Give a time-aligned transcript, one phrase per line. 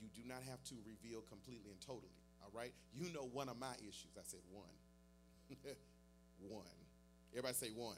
[0.00, 2.12] you do not have to reveal completely and totally.
[2.42, 2.72] All right?
[2.94, 4.14] You know one of my issues.
[4.16, 4.76] I said one.
[6.48, 6.78] one.
[7.32, 7.96] Everybody say one.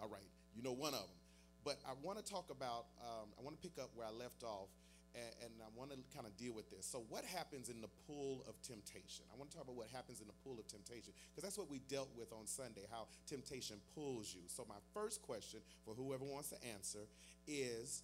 [0.00, 0.28] All right.
[0.54, 1.18] You know one of them.
[1.64, 4.44] But I want to talk about, um, I want to pick up where I left
[4.44, 4.68] off,
[5.14, 6.84] and, and I want to kind of deal with this.
[6.84, 9.24] So, what happens in the pool of temptation?
[9.32, 11.70] I want to talk about what happens in the pool of temptation, because that's what
[11.70, 14.42] we dealt with on Sunday, how temptation pulls you.
[14.46, 17.08] So, my first question for whoever wants to answer
[17.46, 18.02] is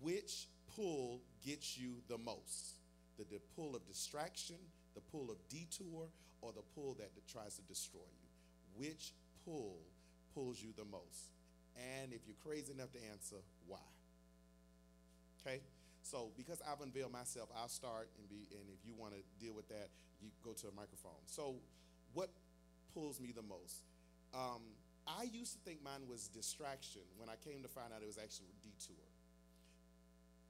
[0.00, 2.76] which pull gets you the most?
[3.18, 4.56] The, the pull of distraction,
[4.94, 6.08] the pull of detour,
[6.40, 8.28] or the pull that tries to destroy you?
[8.76, 9.12] Which
[9.44, 9.78] pull
[10.34, 11.30] pulls you the most?
[11.76, 13.78] And if you're crazy enough to answer, why?
[15.40, 15.60] Okay?
[16.02, 19.54] So because I've unveiled myself, I'll start and be and if you want to deal
[19.54, 19.88] with that,
[20.20, 21.22] you go to a microphone.
[21.26, 21.56] So
[22.12, 22.30] what
[22.94, 23.82] pulls me the most?
[24.34, 24.62] Um,
[25.06, 28.18] I used to think mine was distraction when I came to find out it was
[28.18, 29.11] actually detour.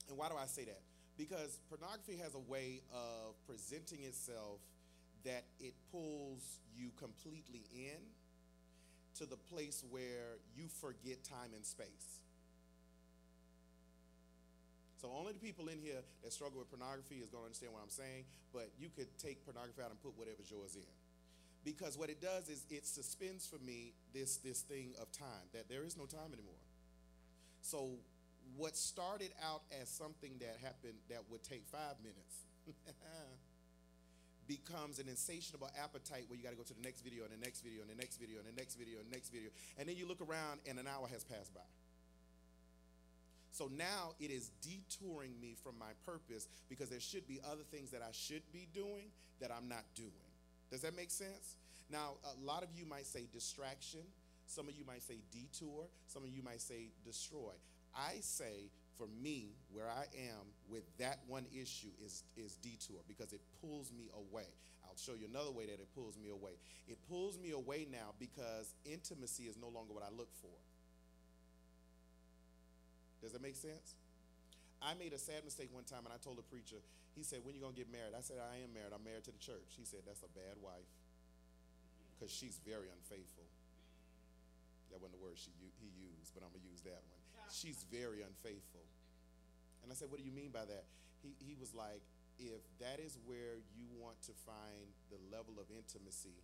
[0.08, 0.80] And why do I say that?
[1.16, 4.60] Because pornography has a way of presenting itself
[5.24, 8.00] that it pulls you completely in
[9.18, 12.20] to the place where you forget time and space.
[15.00, 17.82] So only the people in here that struggle with pornography is going to understand what
[17.82, 20.86] I'm saying, but you could take pornography out and put whatever's yours in.
[21.64, 25.68] Because what it does is it suspends for me this this thing of time that
[25.68, 26.62] there is no time anymore.
[27.62, 27.98] So
[28.56, 32.46] what started out as something that happened that would take 5 minutes
[34.46, 37.44] becomes an insatiable appetite where you got to go to the next video and the
[37.44, 39.50] next video and the next video and the next video and the next video.
[39.78, 41.66] And then you look around and an hour has passed by.
[43.52, 47.90] So now it is detouring me from my purpose because there should be other things
[47.90, 50.30] that I should be doing that I'm not doing.
[50.70, 51.56] Does that make sense?
[51.90, 54.00] Now, a lot of you might say distraction.
[54.46, 55.84] Some of you might say detour.
[56.06, 57.52] Some of you might say destroy.
[57.94, 63.32] I say for me, where I am with that one issue is, is detour because
[63.32, 64.46] it pulls me away.
[64.84, 66.60] I'll show you another way that it pulls me away.
[66.86, 70.54] It pulls me away now because intimacy is no longer what I look for.
[73.22, 73.94] Does that make sense?
[74.82, 76.82] I made a sad mistake one time and I told a preacher,
[77.14, 78.18] he said, When you gonna get married?
[78.18, 78.90] I said, I am married.
[78.90, 79.78] I'm married to the church.
[79.78, 80.90] He said, That's a bad wife
[82.18, 83.46] because she's very unfaithful.
[84.90, 87.21] That wasn't the word she, he used, but I'm going to use that one.
[87.52, 88.80] She's very unfaithful.
[89.84, 90.88] And I said, What do you mean by that?
[91.20, 92.00] He, he was like,
[92.40, 96.40] If that is where you want to find the level of intimacy,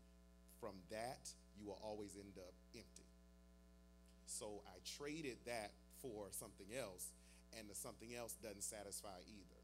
[0.60, 3.08] from that, you will always end up empty.
[4.26, 7.08] So I traded that for something else,
[7.56, 9.62] and the something else doesn't satisfy either.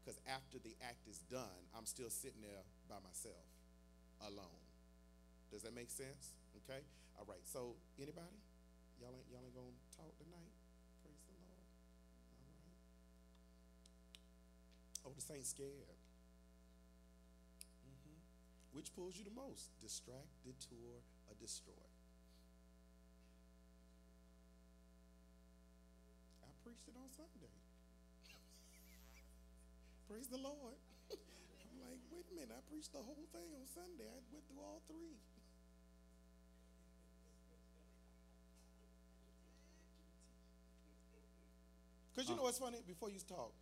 [0.00, 3.44] Because after the act is done, I'm still sitting there by myself,
[4.22, 4.62] alone.
[5.50, 6.38] Does that make sense?
[6.64, 6.80] Okay?
[7.18, 7.42] All right.
[7.44, 8.38] So anybody?
[9.00, 10.52] Y'all ain't y'all ain't gonna talk tonight?
[11.00, 11.64] Praise the Lord.
[12.36, 12.76] All right.
[15.10, 15.98] Oh, the saints scared.
[17.82, 18.22] Mm-hmm.
[18.70, 19.74] Which pulls you the most?
[19.82, 21.82] Distract, detour, or destroy?
[26.46, 27.50] I preached it on Sunday.
[30.06, 30.78] Praise the Lord.
[31.10, 34.06] I'm like, wait a minute, I preached the whole thing on Sunday.
[34.06, 35.18] I went through all three.
[42.14, 42.78] Because you know what's funny?
[42.86, 43.54] Before you talk,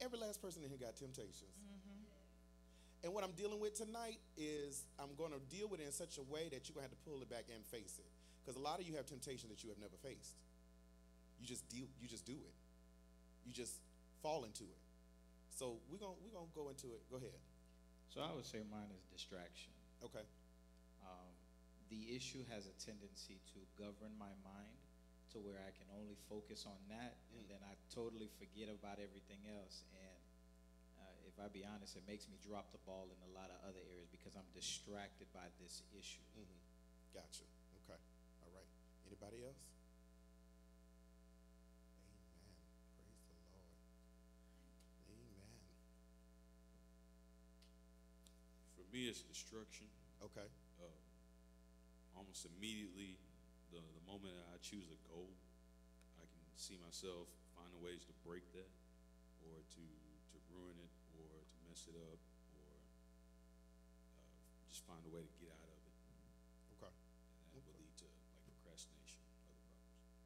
[0.00, 1.54] every last person in here got temptations.
[1.58, 3.04] Mm-hmm.
[3.04, 6.18] And what I'm dealing with tonight is I'm going to deal with it in such
[6.18, 8.10] a way that you're going to have to pull it back and face it.
[8.42, 10.34] Because a lot of you have temptation that you have never faced.
[11.38, 12.54] You just deal, you just do it.
[13.46, 13.78] You just
[14.22, 14.82] fall into it.
[15.54, 17.02] So we're gonna we're gonna go into it.
[17.10, 17.38] Go ahead.
[18.08, 19.70] So I would say mine is distraction.
[20.02, 20.24] Okay.
[21.02, 21.30] Um,
[21.90, 24.80] the issue has a tendency to govern my mind
[25.32, 27.40] to where I can only focus on that, mm.
[27.40, 29.84] and then I totally forget about everything else.
[29.92, 30.20] And
[30.96, 33.58] uh, if I be honest, it makes me drop the ball in a lot of
[33.68, 36.24] other areas because I'm distracted by this issue.
[36.32, 36.60] Mm-hmm.
[37.12, 37.44] Gotcha.
[37.84, 38.00] Okay.
[38.44, 38.70] All right.
[39.04, 39.60] Anybody else?
[42.96, 43.16] Amen.
[43.28, 43.68] Praise the Lord.
[45.12, 45.60] Amen.
[48.80, 49.92] For me, it's destruction.
[50.24, 50.48] Okay.
[50.80, 50.88] Uh,
[52.16, 53.20] almost immediately
[53.72, 55.32] the, the moment I choose a goal,
[56.16, 58.70] I can see myself finding ways to break that
[59.44, 62.20] or to, to ruin it or to mess it up
[62.54, 62.68] or
[64.16, 64.24] uh,
[64.72, 65.94] just find a way to get out of it.
[66.78, 66.92] Okay.
[66.92, 67.68] And that okay.
[67.68, 69.58] will lead to like procrastination, other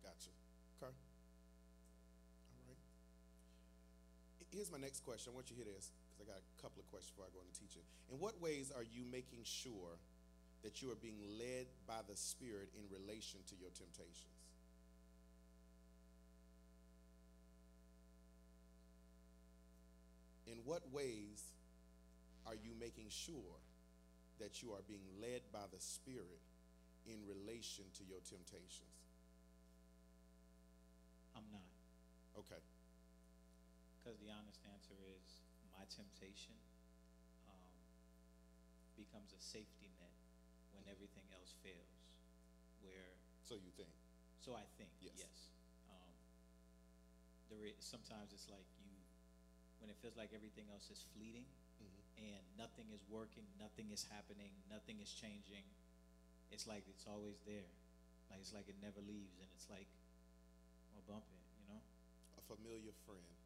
[0.02, 0.32] Gotcha.
[0.78, 0.92] Okay.
[0.92, 2.82] All right.
[4.54, 5.32] Here's my next question.
[5.32, 7.32] I want you to hear this because I got a couple of questions before I
[7.34, 7.82] go into teaching.
[8.12, 9.98] In what ways are you making sure
[10.62, 14.38] that you are being led by the Spirit in relation to your temptations.
[20.46, 21.42] In what ways
[22.46, 23.58] are you making sure
[24.38, 26.42] that you are being led by the Spirit
[27.06, 29.02] in relation to your temptations?
[31.34, 31.66] I'm not.
[32.38, 32.60] Okay.
[33.98, 35.42] Because the honest answer is
[35.74, 36.54] my temptation
[37.48, 37.72] um,
[38.98, 39.91] becomes a safety
[40.92, 41.92] everything else fails.
[42.84, 43.90] Where, So you think.
[44.44, 45.14] so I think, Yes.
[45.18, 45.36] yes.
[45.90, 46.14] Um,
[47.50, 48.94] there is, sometimes it's like you,
[49.80, 51.46] when it feels like everything else is fleeting
[51.82, 52.02] Mhm.
[52.18, 55.64] and nothing is working, nothing is happening, nothing is changing,
[56.50, 57.70] it's like it's always there.
[58.30, 59.88] Like it's like it never leaves, and it's like,
[60.94, 61.82] well, bump it, you know?
[62.38, 63.36] A familiar friend.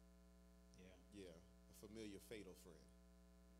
[0.79, 0.97] Yeah.
[1.13, 1.37] Yeah.
[1.71, 2.85] A familiar fatal friend.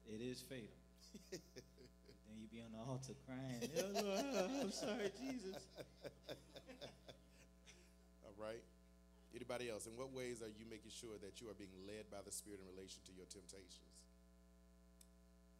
[0.07, 0.77] It is fatal.
[2.27, 3.61] then you be on the altar crying,
[4.61, 5.57] I'm sorry, Jesus.
[8.25, 8.61] All right.
[9.35, 9.85] Anybody else?
[9.85, 12.59] In what ways are you making sure that you are being led by the Spirit
[12.63, 13.93] in relation to your temptations?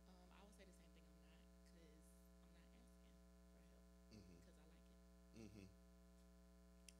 [0.08, 1.14] Um, I would say the same thing.
[1.14, 2.02] I'm not, cause I'm not asking for help,
[4.18, 4.34] Mm-hmm.
[4.34, 4.90] cause I like it.
[5.46, 5.68] Mm-hmm.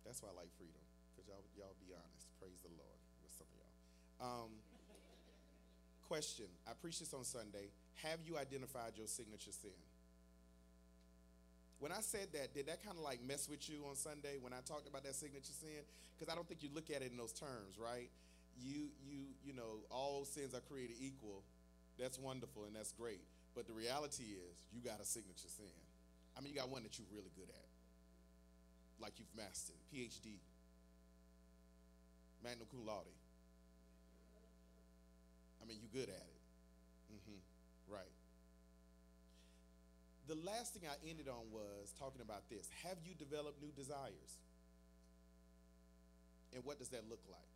[0.06, 0.84] That's why I like freedom,
[1.16, 2.30] because y'all, y'all be honest.
[2.38, 3.74] Praise the Lord with some of y'all.
[4.22, 4.52] Um,
[6.08, 6.46] question.
[6.68, 7.70] I preached this on Sunday.
[8.04, 9.76] Have you identified your signature sin?
[11.80, 14.52] When I said that, did that kind of like mess with you on Sunday when
[14.52, 15.86] I talked about that signature sin?
[16.18, 18.10] Because I don't think you look at it in those terms, right?
[18.58, 21.44] You, you, you know, all sins are created equal.
[22.00, 23.22] That's wonderful and that's great.
[23.54, 25.70] But the reality is, you got a signature sin.
[26.38, 27.68] I mean, you got one that you're really good at
[29.00, 29.78] like you've mastered.
[29.94, 30.42] PhD,
[32.44, 33.06] magna cum laude.
[35.62, 36.42] I mean, you're good at it.
[37.14, 37.40] Mm-hmm.
[37.94, 38.12] Right.
[40.28, 42.70] The last thing I ended on was talking about this.
[42.84, 44.38] Have you developed new desires?
[46.54, 47.48] And what does that look like?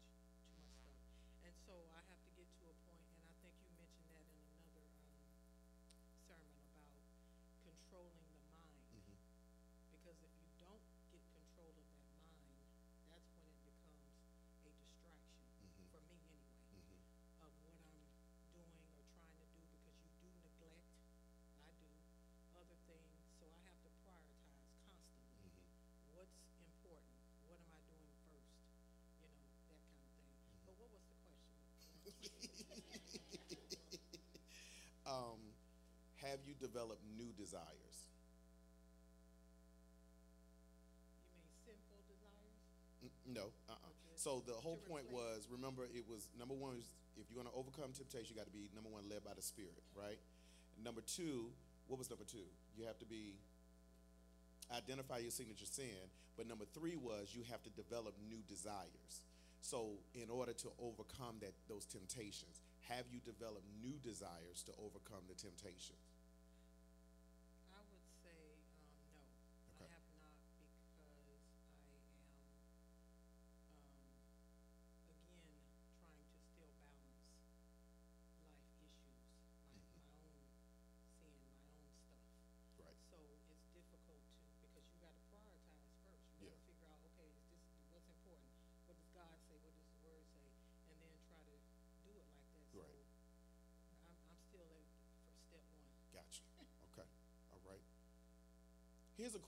[0.49, 0.97] too much stuff.
[1.45, 4.25] And so I have to get to a point, and I think you mentioned that
[4.27, 5.29] in another, um,
[6.25, 7.05] sermon about
[7.61, 8.81] controlling the mind.
[8.91, 9.17] Mm-hmm.
[9.93, 12.57] Because if you don't get control of that mind,
[13.13, 14.09] that's when it becomes
[14.65, 15.85] a distraction, Mhm.
[15.93, 16.99] for me anyway Mm-hmm.
[17.45, 18.03] of what I'm
[18.57, 20.89] doing or trying to do because you do neglect,
[21.65, 21.89] I do,
[22.55, 23.09] other things.
[23.39, 25.39] So I have to prioritize constantly.
[25.41, 25.63] Mm-hmm.
[26.13, 27.19] What's important?
[27.47, 28.53] What am I doing first?
[29.21, 30.29] You know, that kind of thing.
[30.65, 31.55] But what was the question?
[35.05, 35.39] um,
[36.59, 37.95] developed new desires?
[41.31, 42.55] You mean sinful desires?
[43.03, 43.51] N- No.
[43.67, 43.75] Uh-uh.
[43.75, 44.15] Okay.
[44.15, 46.85] So the whole point was, remember, it was number one is
[47.17, 49.41] if you're going to overcome temptation, you got to be number one led by the
[49.41, 50.19] Spirit, right?
[50.83, 51.51] Number two,
[51.87, 52.47] what was number two?
[52.77, 53.35] You have to be
[54.73, 55.97] identify your signature sin.
[56.37, 59.23] But number three was you have to develop new desires.
[59.61, 65.27] So in order to overcome that those temptations, have you developed new desires to overcome
[65.27, 66.08] the temptations?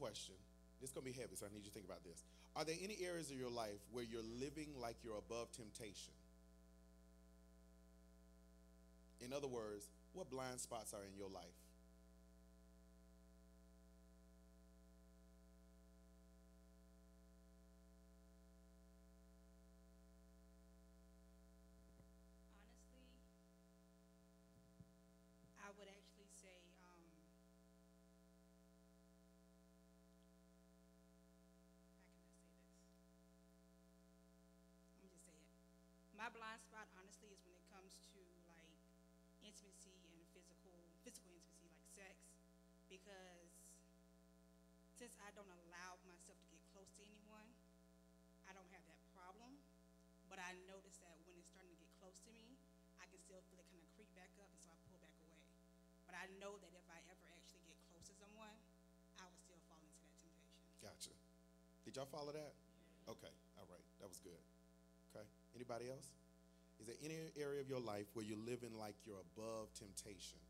[0.02, 0.34] Question.
[0.82, 2.26] It's going to be heavy, so I need you to think about this.
[2.56, 6.18] Are there any areas of your life where you're living like you're above temptation?
[9.22, 11.61] In other words, what blind spots are in your life?
[36.32, 38.72] Blind spot, honestly, is when it comes to like
[39.44, 42.16] intimacy and physical, physical intimacy, like sex,
[42.88, 43.52] because
[44.96, 47.50] since I don't allow myself to get close to anyone,
[48.46, 49.58] I don't have that problem.
[50.30, 52.56] But I notice that when it's starting to get close to me,
[53.04, 55.12] I can still feel it kind of creep back up, and so I pull back
[55.20, 55.42] away.
[56.08, 58.56] But I know that if I ever actually get close to someone,
[59.20, 60.80] I will still fall into that temptation.
[60.80, 61.14] Gotcha.
[61.84, 62.56] Did y'all follow that?
[63.10, 64.40] Okay, all right, that was good.
[65.12, 65.26] Okay,
[65.58, 66.21] anybody else?
[66.82, 70.42] Is there any area of your life where you're living like you're above temptation?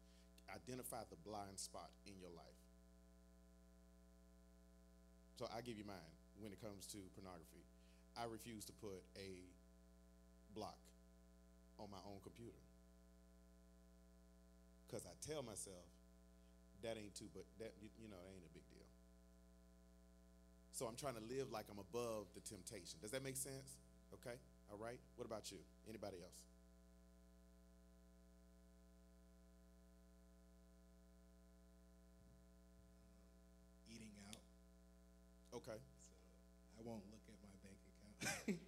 [0.48, 2.64] Identify the blind spot in your life.
[5.36, 7.68] So I give you mine when it comes to pornography.
[8.16, 9.44] I refuse to put a
[10.56, 10.80] block
[11.80, 12.64] on my own computer.
[14.88, 15.84] Because I tell myself
[16.84, 18.88] that ain't too, but that, you you know, that ain't a big deal.
[20.72, 23.04] So I'm trying to live like I'm above the temptation.
[23.04, 23.76] Does that make sense?
[24.16, 24.40] Okay.
[24.72, 25.00] All right.
[25.16, 25.58] What about you?
[25.88, 26.42] Anybody else?
[33.90, 34.38] eating out,
[35.58, 35.78] Okay.
[35.78, 37.78] so I won't look at my bank
[38.48, 38.60] account.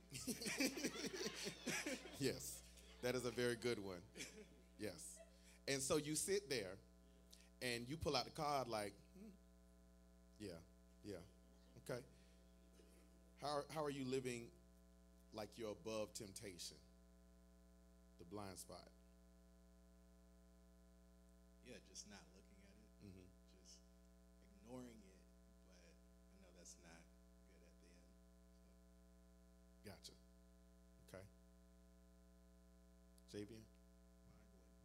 [2.20, 2.60] Yes.
[3.02, 3.98] That is a very good one.
[4.80, 5.18] Yes.
[5.68, 6.78] And so you sit there
[7.62, 9.30] and you pull out the card like, hmm,
[10.40, 10.52] yeah,
[11.04, 11.18] yeah.
[11.84, 12.00] Okay.
[13.42, 14.46] How, how are you living
[15.34, 16.78] like you're above temptation?
[18.20, 18.88] The blind spot.
[21.66, 23.26] yeah, just not looking at it, Mhm.
[23.64, 23.80] just
[24.52, 25.22] ignoring it.
[25.66, 25.96] But
[26.30, 27.02] I know that's not
[27.56, 28.04] good at the end.
[28.52, 28.68] So
[29.88, 30.14] Gotcha.
[31.08, 31.24] Okay.
[33.32, 33.64] Xavier?
[34.28, 34.76] Mine wouldn't,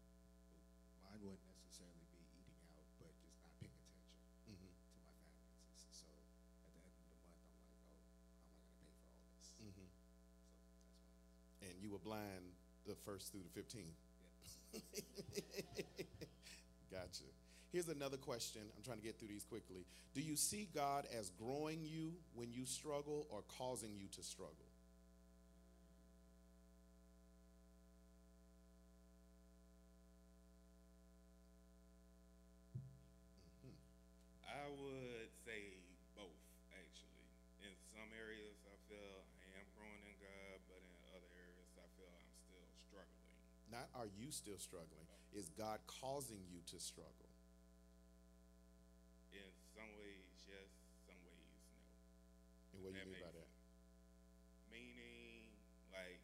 [1.02, 4.70] mine wouldn't necessarily be eating out, but just not paying attention Mm-hmm.
[4.70, 5.82] to my finances.
[5.92, 8.72] So at the end of the month, I'm like, oh, how am I going to
[8.78, 9.50] pay for all this?
[9.58, 9.90] Mm-hmm.
[9.90, 11.68] So that's mine.
[11.68, 12.54] And you were blind
[12.86, 13.82] the first through the 15.
[16.92, 17.24] gotcha.
[17.72, 18.62] Here's another question.
[18.76, 19.84] I'm trying to get through these quickly.
[20.14, 24.67] Do you see God as growing you when you struggle or causing you to struggle?
[43.98, 45.10] Are you still struggling?
[45.34, 47.26] Is God causing you to struggle?
[49.34, 50.70] In some ways, yes.
[51.10, 51.82] Some ways, no.
[52.72, 53.50] And what do you mean by that?
[54.70, 55.50] Meaning,
[55.90, 56.22] like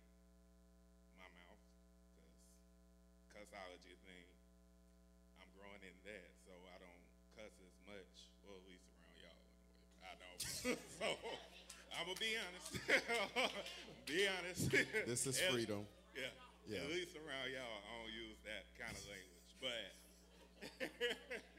[1.19, 1.63] my mouth,
[2.15, 4.27] because cussology thing,
[5.43, 7.05] I'm growing in that, so I don't
[7.35, 9.99] cuss as much, well, at least around y'all anyway.
[10.07, 10.39] I don't.
[11.03, 11.09] so
[11.99, 12.71] I'm gonna be honest.
[14.07, 14.63] be honest.
[15.11, 15.83] This is freedom.
[16.15, 16.31] Yeah.
[16.67, 16.81] Yeah.
[16.81, 19.93] At least around y'all, I don't use that kind of language, but.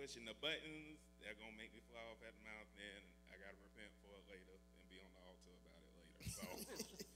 [0.00, 0.96] pushing the buttons.
[1.20, 4.24] They're gonna make me fly off at the mouth, and I gotta repent for it
[4.32, 6.16] later and be on the altar about it later.
[6.32, 6.44] So,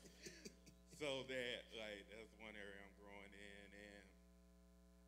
[1.00, 4.04] so that like that's one area I'm growing in, and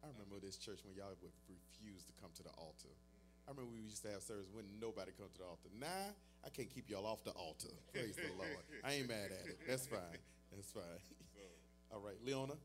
[0.00, 2.96] I remember this church when y'all would refuse to come to the altar.
[3.44, 5.68] I remember we used to have service when nobody come to the altar.
[5.76, 7.76] Nah, I can't keep y'all off the altar.
[7.92, 8.56] Praise the Lord.
[8.88, 9.60] I ain't mad at it.
[9.68, 10.16] That's fine.
[10.48, 10.96] That's fine.
[11.36, 11.44] so.
[11.92, 12.56] All right, Leona.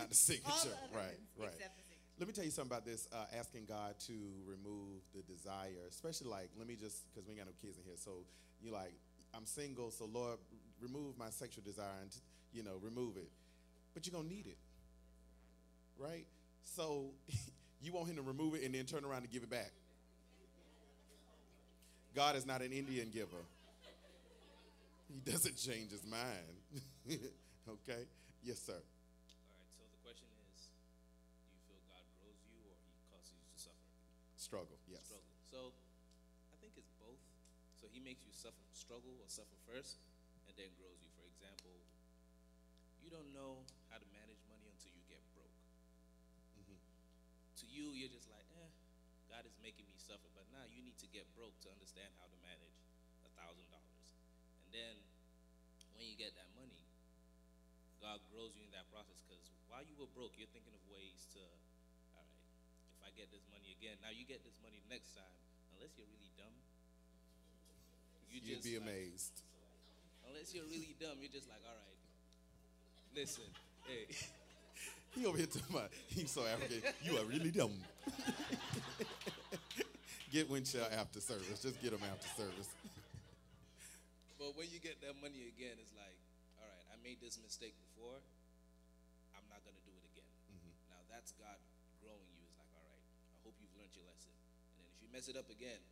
[0.00, 0.72] Not the signature.
[0.72, 1.52] other right, right.
[1.52, 2.16] except the signature.
[2.18, 4.12] Let me tell you something about this uh, asking God to
[4.44, 7.84] remove the desire, especially like, let me just, because we ain't got no kids in
[7.84, 7.96] here.
[7.96, 8.24] So
[8.62, 8.92] you're like,
[9.34, 10.38] I'm single, so Lord,
[10.80, 12.10] remove my sexual desire and,
[12.52, 13.30] you know, remove it.
[13.94, 14.58] But you're going to need it,
[15.98, 16.26] right?
[16.64, 17.10] So
[17.82, 19.72] you want Him to remove it and then turn around and give it back.
[22.14, 23.44] God is not an Indian giver,
[25.08, 26.90] He doesn't change His mind.
[27.68, 28.02] okay?
[28.42, 28.80] Yes, sir.
[38.90, 40.02] Struggle or suffer first,
[40.50, 41.06] and then grows you.
[41.14, 41.78] For example,
[42.98, 45.54] you don't know how to manage money until you get broke.
[47.62, 48.70] To you, you're just like, eh,
[49.30, 50.26] God is making me suffer.
[50.34, 52.82] But now you need to get broke to understand how to manage
[53.22, 54.10] a thousand dollars.
[54.66, 54.94] And then
[55.94, 56.82] when you get that money,
[58.02, 61.30] God grows you in that process because while you were broke, you're thinking of ways
[61.38, 62.34] to, all right,
[62.98, 65.36] if I get this money again, now you get this money next time,
[65.78, 66.58] unless you're really dumb.
[68.30, 69.42] You You'd be like- amazed.
[70.28, 71.98] Unless you're really dumb, you're just like, all right,
[73.18, 73.44] listen,
[73.86, 74.06] hey,
[75.10, 76.86] He over here talking about he's so African.
[77.02, 77.74] You are really dumb.
[80.30, 81.58] get Winchell after service.
[81.58, 82.70] Just get him after service.
[84.38, 86.14] but when you get that money again, it's like,
[86.62, 88.22] all right, I made this mistake before,
[89.34, 90.30] I'm not gonna do it again.
[90.54, 90.94] Mm-hmm.
[90.94, 91.58] Now that's God
[91.98, 92.46] growing you.
[92.46, 94.30] It's like, all right, I hope you've learned your lesson.
[94.30, 95.82] And then if you mess it up again,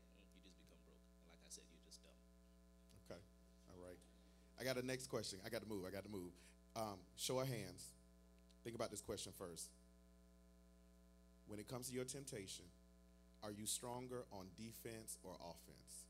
[4.61, 5.38] I got a next question.
[5.47, 5.85] I got to move.
[5.87, 6.33] I got to move.
[6.77, 7.95] Um, show of hands.
[8.65, 9.71] Think about this question first.
[11.47, 12.65] When it comes to your temptation,
[13.43, 16.05] are you stronger on defense or offense?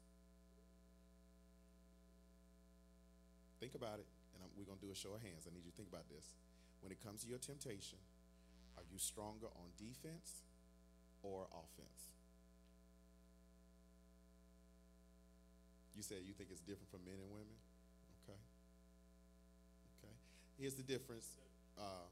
[3.61, 5.45] Think about it, and I'm, we're going to do a show of hands.
[5.47, 6.35] I need you to think about this.
[6.81, 7.99] When it comes to your temptation,
[8.79, 10.47] are you stronger on defense
[11.23, 12.15] or offense?
[15.99, 17.59] You said you think it's different for men and women?
[20.59, 21.29] Here's the difference
[21.79, 22.07] uh,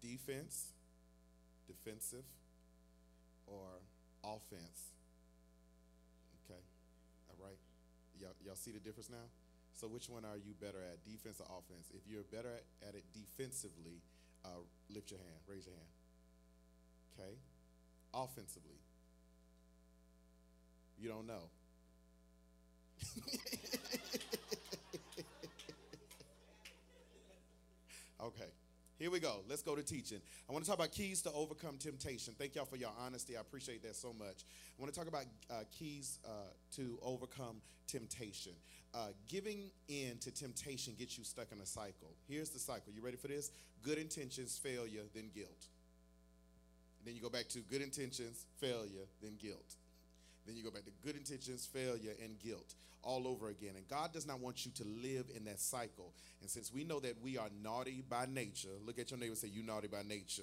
[0.00, 0.66] defense,
[1.66, 2.24] defensive,
[3.46, 3.66] or
[4.24, 4.94] offense.
[6.44, 6.60] Okay.
[7.30, 7.58] All right.
[8.20, 9.26] Y'all, y'all see the difference now?
[9.74, 11.90] So, which one are you better at, defense or offense?
[11.94, 13.98] If you're better at, at it defensively,
[14.44, 14.62] uh,
[14.94, 15.90] lift your hand, raise your hand.
[17.18, 17.34] Okay.
[18.14, 18.78] Offensively,
[21.00, 21.48] you don't know.
[28.22, 28.50] okay,
[29.02, 29.40] here we go.
[29.48, 30.20] Let's go to teaching.
[30.48, 32.34] I want to talk about keys to overcome temptation.
[32.38, 33.36] Thank y'all for your honesty.
[33.36, 34.44] I appreciate that so much.
[34.78, 36.28] I want to talk about uh, keys uh,
[36.76, 37.56] to overcome
[37.88, 38.52] temptation.
[38.94, 42.14] Uh, giving in to temptation gets you stuck in a cycle.
[42.28, 42.92] Here's the cycle.
[42.94, 43.50] You ready for this?
[43.82, 45.66] Good intentions, failure, then guilt.
[47.00, 49.74] And then you go back to good intentions, failure, then guilt.
[50.46, 53.74] Then you go back to good intentions, failure, and guilt all over again.
[53.76, 56.12] And God does not want you to live in that cycle.
[56.40, 59.38] And since we know that we are naughty by nature, look at your neighbor and
[59.38, 60.42] say, You naughty by nature.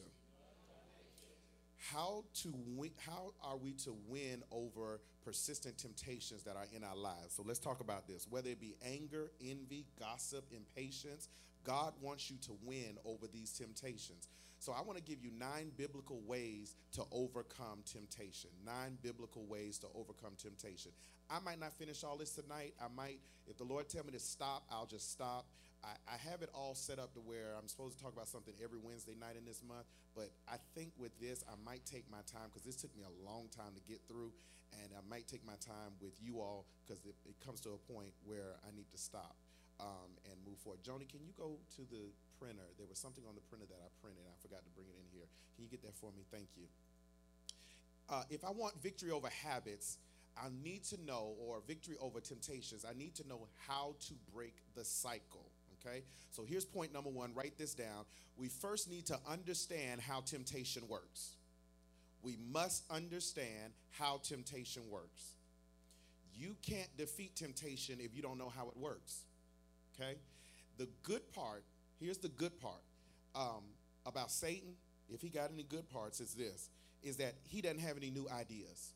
[1.93, 6.95] How to win, how are we to win over persistent temptations that are in our
[6.95, 7.33] lives?
[7.35, 8.27] So let's talk about this.
[8.29, 11.29] Whether it be anger, envy, gossip, impatience,
[11.63, 14.27] God wants you to win over these temptations.
[14.59, 18.49] So I want to give you nine biblical ways to overcome temptation.
[18.65, 20.91] Nine biblical ways to overcome temptation.
[21.29, 22.73] I might not finish all this tonight.
[22.81, 25.45] I might, if the Lord tell me to stop, I'll just stop.
[25.83, 28.53] I, I have it all set up to where I'm supposed to talk about something
[28.61, 29.85] every Wednesday night in this month.
[30.13, 33.29] But I think with this, I might take my time because this took me a
[33.29, 34.33] long time to get through,
[34.73, 37.93] and I might take my time with you all because it, it comes to a
[37.93, 39.35] point where I need to stop
[39.79, 40.83] um, and move forward.
[40.83, 42.67] Joni, can you go to the printer?
[42.77, 44.23] There was something on the printer that I printed.
[44.27, 45.27] I forgot to bring it in here.
[45.55, 46.23] Can you get that for me?
[46.31, 46.67] Thank you.
[48.09, 49.97] Uh, if I want victory over habits,
[50.37, 54.55] I need to know, or victory over temptations, I need to know how to break
[54.75, 55.51] the cycle.
[55.79, 56.03] Okay?
[56.31, 57.33] So here's point number one.
[57.33, 58.05] Write this down.
[58.37, 61.35] We first need to understand how temptation works.
[62.21, 65.35] We must understand how temptation works.
[66.33, 69.23] You can't defeat temptation if you don't know how it works.
[69.99, 70.15] Okay?
[70.77, 71.63] The good part,
[71.99, 72.81] here's the good part
[73.35, 73.63] um,
[74.05, 74.73] about Satan,
[75.09, 76.69] if he got any good parts, it's this
[77.01, 78.93] is that he doesn't have any new ideas.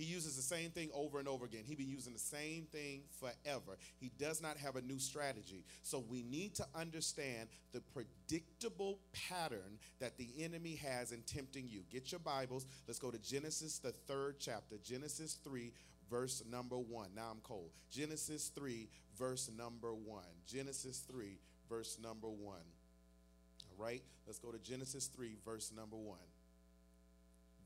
[0.00, 1.60] He uses the same thing over and over again.
[1.66, 3.76] He been using the same thing forever.
[3.98, 5.62] He does not have a new strategy.
[5.82, 11.82] So we need to understand the predictable pattern that the enemy has in tempting you.
[11.90, 12.64] Get your Bibles.
[12.88, 14.76] Let's go to Genesis, the third chapter.
[14.82, 15.70] Genesis 3,
[16.10, 17.08] verse number 1.
[17.14, 17.70] Now I'm cold.
[17.90, 20.24] Genesis 3, verse number 1.
[20.46, 22.38] Genesis 3, verse number 1.
[22.44, 24.02] All right?
[24.26, 26.18] Let's go to Genesis 3, verse number 1.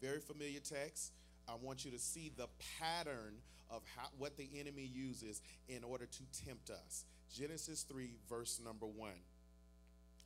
[0.00, 1.12] Very familiar text.
[1.48, 3.37] I want you to see the pattern
[3.70, 7.04] of how, what the enemy uses in order to tempt us.
[7.35, 9.11] Genesis 3, verse number 1.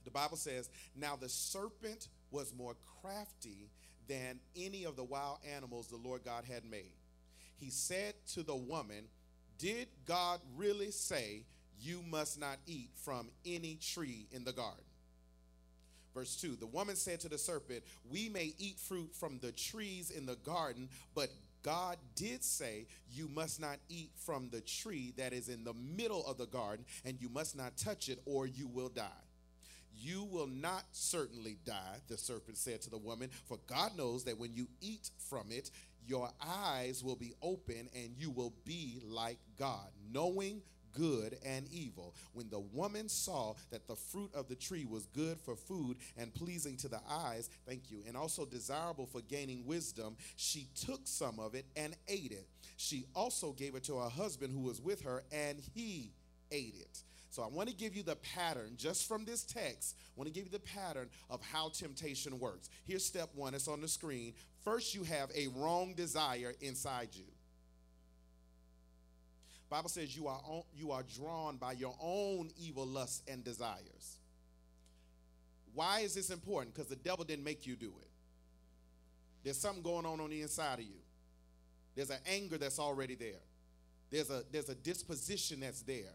[0.04, 3.70] The Bible says, Now the serpent was more crafty
[4.09, 6.92] than any of the wild animals the Lord God had made.
[7.59, 9.05] He said to the woman,
[9.59, 11.44] Did God really say
[11.81, 14.85] you must not eat from any tree in the garden?
[16.14, 20.11] Verse 2 The woman said to the serpent, We may eat fruit from the trees
[20.11, 21.31] in the garden, but
[21.62, 26.27] God did say, You must not eat from the tree that is in the middle
[26.27, 29.25] of the garden, and you must not touch it, or you will die.
[30.01, 34.38] You will not certainly die, the serpent said to the woman, for God knows that
[34.38, 35.71] when you eat from it,
[36.09, 40.62] your eyes will be open and you will be like God, knowing
[40.97, 42.14] good and evil.
[42.33, 46.35] When the woman saw that the fruit of the tree was good for food and
[46.35, 51.38] pleasing to the eyes, thank you, and also desirable for gaining wisdom, she took some
[51.38, 52.49] of it and ate it.
[52.77, 56.12] She also gave it to her husband who was with her, and he
[56.51, 57.03] ate it.
[57.31, 59.97] So I want to give you the pattern just from this text.
[59.99, 62.71] I want to give you the pattern of how temptation works.
[62.87, 64.33] Here's step one, it's on the screen.
[64.68, 67.24] First, you have a wrong desire inside you.
[69.70, 70.40] Bible says you are,
[70.76, 74.18] you are drawn by your own evil lusts and desires.
[75.72, 76.74] Why is this important?
[76.74, 78.11] Because the devil didn't make you do it.
[79.42, 81.00] There's something going on on the inside of you.
[81.94, 83.40] There's an anger that's already there.
[84.11, 86.12] There's a, there's a disposition that's there.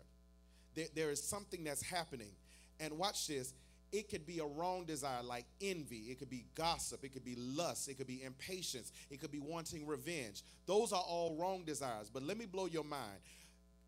[0.75, 0.87] there.
[0.93, 2.31] There is something that's happening.
[2.79, 3.53] And watch this
[3.93, 7.35] it could be a wrong desire like envy, it could be gossip, it could be
[7.37, 10.41] lust, it could be impatience, it could be wanting revenge.
[10.65, 12.09] Those are all wrong desires.
[12.11, 13.19] But let me blow your mind.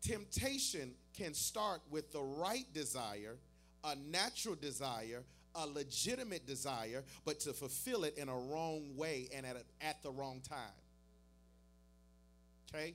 [0.00, 3.36] Temptation can start with the right desire,
[3.82, 5.24] a natural desire,
[5.56, 10.00] a legitimate desire, but to fulfill it in a wrong way and at, a, at
[10.04, 10.58] the wrong time.
[12.72, 12.94] Okay?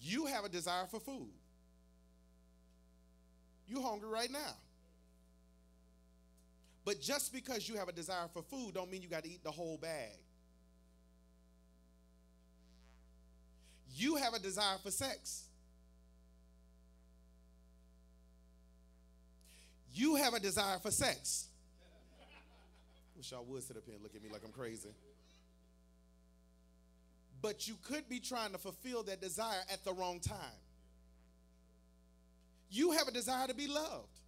[0.00, 1.30] You have a desire for food.
[3.68, 4.56] You hungry right now.
[6.86, 9.42] But just because you have a desire for food don't mean you got to eat
[9.42, 10.12] the whole bag.
[13.92, 15.46] You have a desire for sex.
[19.92, 21.48] You have a desire for sex.
[23.16, 24.90] Wish y'all would sit up here and look at me like I'm crazy.
[27.42, 30.60] But you could be trying to fulfill that desire at the wrong time.
[32.70, 34.20] You have a desire to be loved.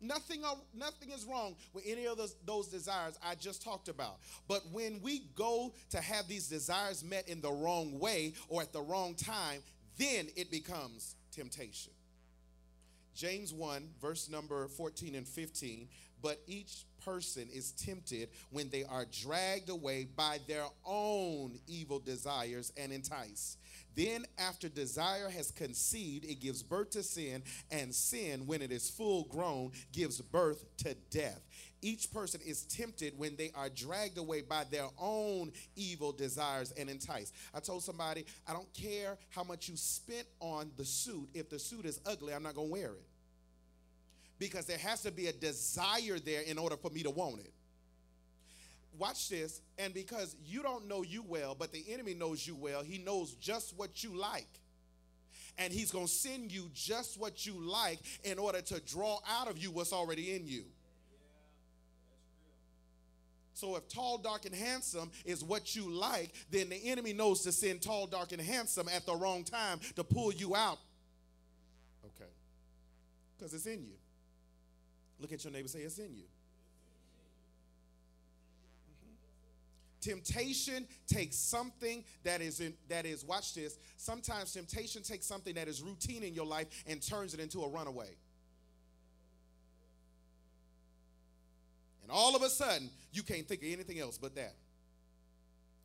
[0.00, 0.42] Nothing,
[0.74, 4.16] nothing is wrong with any of those, those desires I just talked about.
[4.48, 8.72] But when we go to have these desires met in the wrong way or at
[8.72, 9.60] the wrong time,
[9.98, 11.92] then it becomes temptation.
[13.14, 15.88] James 1, verse number 14 and 15.
[16.22, 22.72] But each person is tempted when they are dragged away by their own evil desires
[22.76, 23.58] and enticed.
[23.94, 28.88] Then, after desire has conceived, it gives birth to sin, and sin, when it is
[28.88, 31.40] full grown, gives birth to death.
[31.82, 36.90] Each person is tempted when they are dragged away by their own evil desires and
[36.90, 37.34] enticed.
[37.54, 41.28] I told somebody, I don't care how much you spent on the suit.
[41.34, 43.06] If the suit is ugly, I'm not going to wear it.
[44.38, 47.52] Because there has to be a desire there in order for me to want it
[48.98, 49.60] watch this.
[49.78, 53.32] And because you don't know you well, but the enemy knows you well, he knows
[53.34, 54.48] just what you like.
[55.58, 59.48] And he's going to send you just what you like in order to draw out
[59.48, 60.64] of you what's already in you.
[63.60, 67.52] So if tall, dark, and handsome is what you like, then the enemy knows to
[67.52, 70.78] send tall, dark, and handsome at the wrong time to pull you out.
[72.06, 72.30] Okay.
[73.36, 73.96] Because it's in you.
[75.18, 76.24] Look at your neighbor say, It's in you.
[80.00, 83.78] Temptation takes something that is in, that is watch this.
[83.96, 87.68] Sometimes temptation takes something that is routine in your life and turns it into a
[87.68, 88.16] runaway.
[92.02, 94.54] And all of a sudden, you can't think of anything else but that.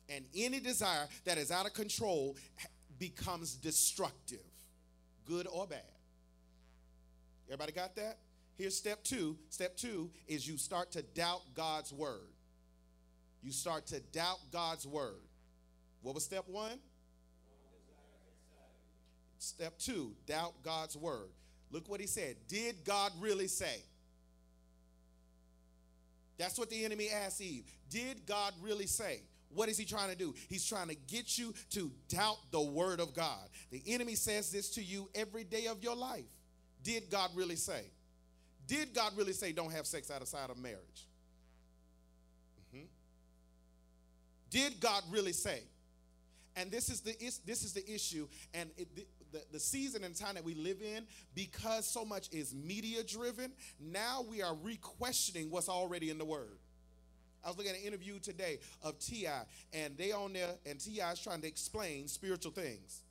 [0.08, 2.36] And any desire that is out of control
[2.98, 4.44] becomes destructive,
[5.26, 5.82] good or bad.
[7.48, 8.18] Everybody got that?
[8.56, 9.36] Here's step 2.
[9.50, 12.28] Step 2 is you start to doubt God's word
[13.46, 15.22] you start to doubt God's word.
[16.02, 16.80] What was step one?
[19.38, 21.30] Step two, doubt God's word.
[21.70, 22.34] Look what he said.
[22.48, 23.76] Did God really say?
[26.38, 27.64] That's what the enemy asked Eve.
[27.88, 29.20] Did God really say?
[29.50, 30.34] What is he trying to do?
[30.48, 33.48] He's trying to get you to doubt the word of God.
[33.70, 36.24] The enemy says this to you every day of your life.
[36.82, 37.84] Did God really say?
[38.66, 41.06] Did God really say don't have sex outside of marriage?
[44.56, 45.60] Did God really say?
[46.56, 47.12] And this is the
[47.44, 48.88] this is the issue, and it,
[49.30, 53.52] the, the, season and time that we live in, because so much is media driven.
[53.78, 56.56] Now we are re-questioning what's already in the Word.
[57.44, 59.42] I was looking at an interview today of T.I.,
[59.74, 61.12] and they on there, and T.I.
[61.12, 63.02] is trying to explain spiritual things.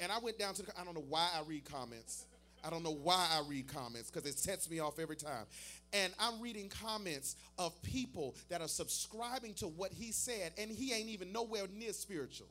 [0.00, 2.26] And I went down to the, I don't know why I read comments.
[2.64, 5.46] I don't know why I read comments because it sets me off every time.
[5.92, 10.92] And I'm reading comments of people that are subscribing to what he said, and he
[10.92, 12.48] ain't even nowhere near spiritual.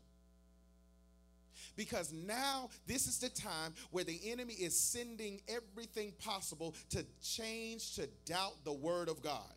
[1.76, 7.96] Because now this is the time where the enemy is sending everything possible to change,
[7.96, 9.54] to doubt the word of God.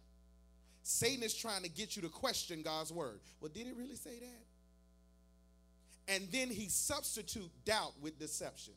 [0.84, 3.20] Satan is trying to get you to question God's word.
[3.40, 6.14] Well, did it really say that?
[6.14, 8.74] And then he substitute doubt with deception.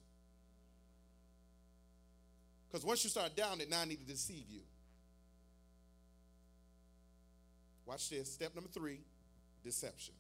[2.76, 4.60] Because once you start doubting it, now I need to deceive you.
[7.86, 8.34] Watch this.
[8.34, 9.00] Step number three
[9.64, 10.14] deception.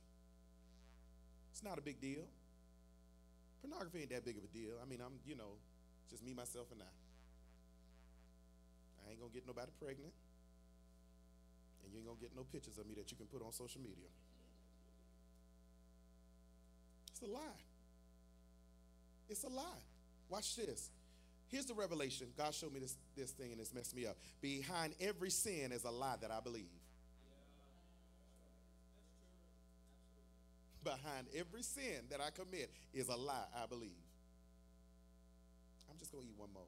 [1.52, 2.24] It's not a big deal.
[3.62, 4.72] Pornography ain't that big of a deal.
[4.82, 5.60] I mean, I'm, you know,
[6.10, 6.86] just me, myself, and I.
[9.06, 10.14] I ain't gonna get nobody pregnant.
[11.84, 13.82] And you ain't gonna get no pictures of me that you can put on social
[13.82, 14.08] media.
[17.12, 17.60] It's a lie.
[19.28, 19.84] It's a lie.
[20.30, 20.90] Watch this.
[21.56, 22.28] Here's the revelation.
[22.38, 24.18] God showed me this, this thing and it's messed me up.
[24.42, 26.66] Behind every sin is a lie that I believe.
[30.84, 33.96] Behind every sin that I commit is a lie I believe.
[35.90, 36.68] I'm just going to eat one more.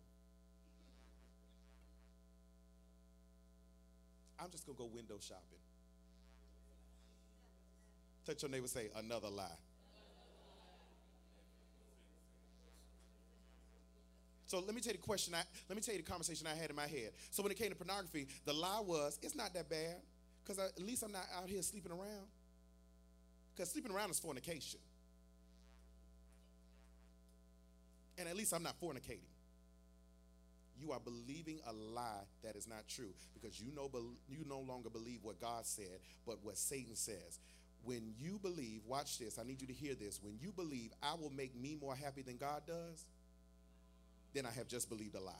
[4.39, 5.59] I'm just going to go window shopping.
[8.25, 9.51] Touch your neighbor, say, another lie.
[14.47, 15.35] So let me tell you the question.
[15.35, 17.11] I, let me tell you the conversation I had in my head.
[17.31, 19.97] So when it came to pornography, the lie was, it's not that bad,
[20.43, 22.27] because at least I'm not out here sleeping around.
[23.53, 24.79] Because sleeping around is fornication,
[28.17, 29.25] and at least I'm not fornicating.
[30.79, 33.89] You are believing a lie that is not true because you know
[34.29, 37.39] you no longer believe what God said, but what Satan says.
[37.83, 39.39] When you believe, watch this.
[39.39, 40.19] I need you to hear this.
[40.21, 43.05] When you believe, I will make me more happy than God does
[44.33, 45.33] then I have just believed a lie.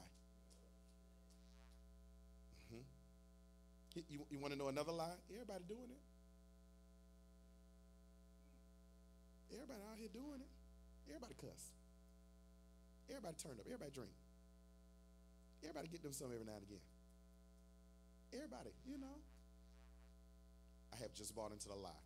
[2.74, 4.02] Mm-hmm.
[4.10, 5.16] You, you want to know another lie?
[5.32, 6.02] Everybody doing it.
[9.54, 10.50] Everybody out here doing it.
[11.10, 11.72] Everybody cuss.
[13.10, 13.66] Everybody turned up.
[13.66, 14.12] Everybody drink.
[15.64, 16.84] Everybody get them some every now and again.
[18.34, 19.18] Everybody, you know.
[20.94, 22.04] I have just bought into the lie.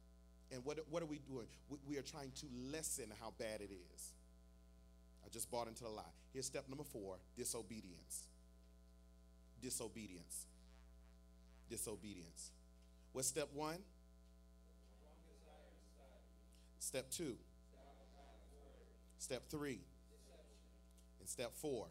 [0.52, 1.48] And what, what are we doing?
[1.70, 4.14] We, we are trying to lessen how bad it is.
[5.32, 6.04] Just bought into the lie.
[6.34, 8.28] Here's step number four disobedience.
[9.62, 10.46] Disobedience.
[11.70, 12.52] Disobedience.
[13.14, 13.78] What's step one?
[16.80, 17.36] Step two.
[19.20, 19.80] Step three.
[21.20, 21.88] And step four.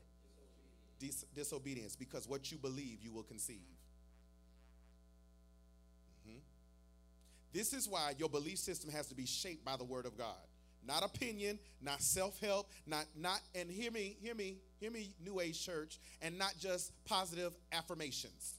[0.98, 1.96] Dis- disobedience.
[1.96, 3.56] Because what you believe, you will conceive.
[6.28, 6.38] Mm-hmm.
[7.52, 10.36] This is why your belief system has to be shaped by the Word of God
[10.90, 15.64] not opinion, not self-help, not not and hear me, hear me, hear me, New Age
[15.64, 18.56] church, and not just positive affirmations.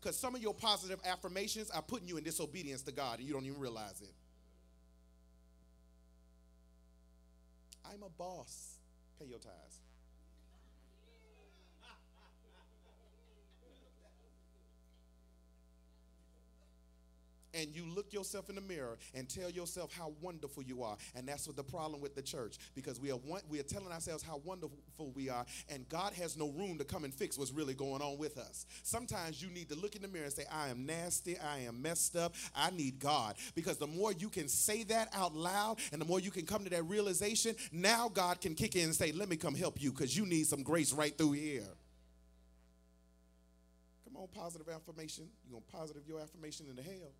[0.00, 3.34] Because some of your positive affirmations are putting you in disobedience to God and you
[3.34, 4.14] don't even realize it.
[7.84, 8.76] I'm a boss.
[9.18, 9.80] Pay your tithes.
[17.56, 20.96] And you look yourself in the mirror and tell yourself how wonderful you are.
[21.14, 23.90] And that's what the problem with the church because we are one, we are telling
[23.90, 27.52] ourselves how wonderful we are, and God has no room to come and fix what's
[27.52, 28.66] really going on with us.
[28.82, 31.80] Sometimes you need to look in the mirror and say, I am nasty, I am
[31.80, 33.36] messed up, I need God.
[33.54, 36.64] Because the more you can say that out loud and the more you can come
[36.64, 39.92] to that realization, now God can kick in and say, Let me come help you
[39.92, 41.64] because you need some grace right through here.
[44.04, 45.28] Come on, positive affirmation.
[45.44, 47.12] You're going to positive your affirmation into hell.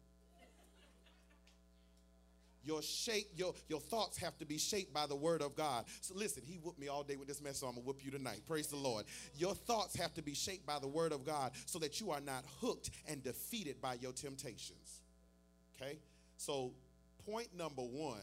[2.66, 5.84] Your shape, your, your thoughts have to be shaped by the word of God.
[6.00, 8.10] So listen, he whooped me all day with this mess, so I'm gonna whoop you
[8.10, 8.40] tonight.
[8.46, 9.04] Praise the Lord.
[9.36, 12.20] Your thoughts have to be shaped by the word of God so that you are
[12.20, 15.00] not hooked and defeated by your temptations.
[15.80, 15.98] Okay?
[16.36, 16.72] So
[17.24, 18.18] point number one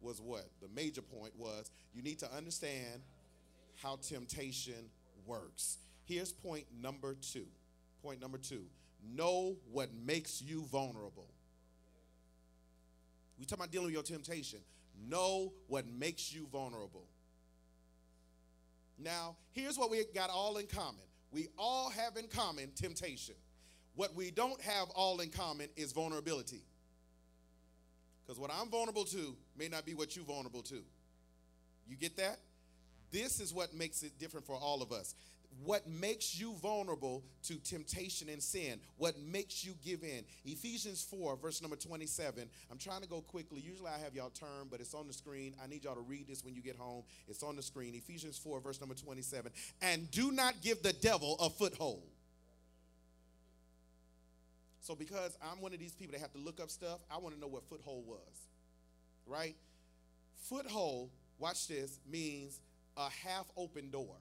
[0.00, 0.46] was what?
[0.60, 3.02] The major point was you need to understand
[3.82, 4.90] how temptation
[5.26, 5.78] works.
[6.04, 7.46] Here's point number two.
[8.02, 8.64] Point number two
[9.04, 11.28] know what makes you vulnerable.
[13.42, 14.60] We talk about dealing with your temptation.
[15.08, 17.08] Know what makes you vulnerable.
[18.96, 21.02] Now, here's what we got all in common.
[21.32, 23.34] We all have in common temptation.
[23.96, 26.62] What we don't have all in common is vulnerability.
[28.22, 30.80] Because what I'm vulnerable to may not be what you're vulnerable to.
[31.88, 32.38] You get that?
[33.10, 35.16] This is what makes it different for all of us.
[35.64, 38.80] What makes you vulnerable to temptation and sin?
[38.96, 40.24] What makes you give in?
[40.44, 42.48] Ephesians 4, verse number 27.
[42.70, 43.60] I'm trying to go quickly.
[43.60, 45.54] Usually I have y'all turn, but it's on the screen.
[45.62, 47.04] I need y'all to read this when you get home.
[47.28, 47.94] It's on the screen.
[47.94, 49.52] Ephesians 4, verse number 27.
[49.80, 52.02] And do not give the devil a foothold.
[54.80, 57.36] So, because I'm one of these people that have to look up stuff, I want
[57.36, 58.48] to know what foothold was.
[59.26, 59.54] Right?
[60.48, 62.58] Foothold, watch this, means
[62.96, 64.16] a half open door.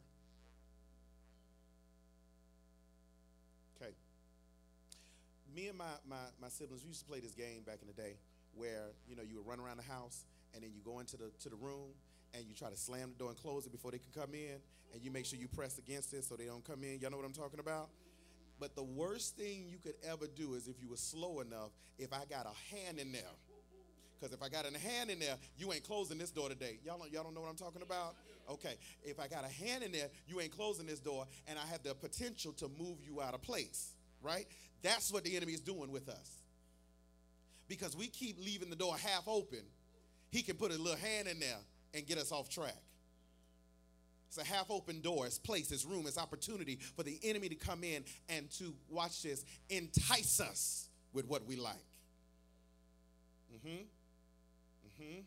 [5.54, 7.94] Me and my, my, my siblings, we used to play this game back in the
[7.94, 8.16] day
[8.56, 11.32] where, you know, you would run around the house and then you go into the
[11.42, 11.92] to the room
[12.34, 14.60] and you try to slam the door and close it before they can come in
[14.94, 17.00] and you make sure you press against it so they don't come in.
[17.00, 17.90] Y'all know what I'm talking about?
[18.60, 22.14] But the worst thing you could ever do is if you were slow enough, if
[22.14, 23.22] I got a hand in there.
[24.20, 26.78] Because if I got a hand in there, you ain't closing this door today.
[26.86, 28.16] Y'all don't, y'all don't know what I'm talking about?
[28.52, 28.76] Okay.
[29.04, 31.82] If I got a hand in there, you ain't closing this door, and I have
[31.82, 34.46] the potential to move you out of place, right?
[34.82, 36.42] That's what the enemy is doing with us.
[37.68, 39.62] Because we keep leaving the door half open,
[40.30, 41.58] he can put a little hand in there
[41.94, 42.76] and get us off track.
[44.28, 47.56] It's a half open door, it's place, it's room, it's opportunity for the enemy to
[47.56, 51.76] come in and to, watch this, entice us with what we like.
[53.54, 53.68] Mm hmm.
[53.68, 55.20] Mm hmm.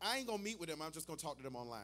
[0.00, 1.80] I ain't gonna meet with them, I'm just gonna talk to them online.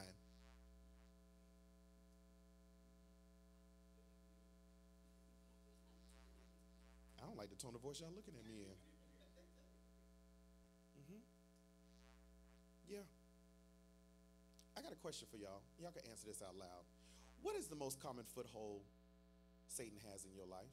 [7.45, 8.77] Like the tone of voice y'all looking at me in.
[10.97, 11.21] Mm-hmm.
[12.89, 13.05] Yeah.
[14.75, 15.61] I got a question for y'all.
[15.79, 16.89] Y'all can answer this out loud.
[17.43, 18.81] What is the most common foothold
[19.69, 20.73] Satan has in your life?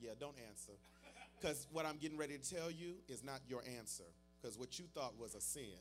[0.00, 0.72] Yeah, don't answer.
[1.38, 4.10] Because what I'm getting ready to tell you is not your answer.
[4.42, 5.78] Because what you thought was a sin.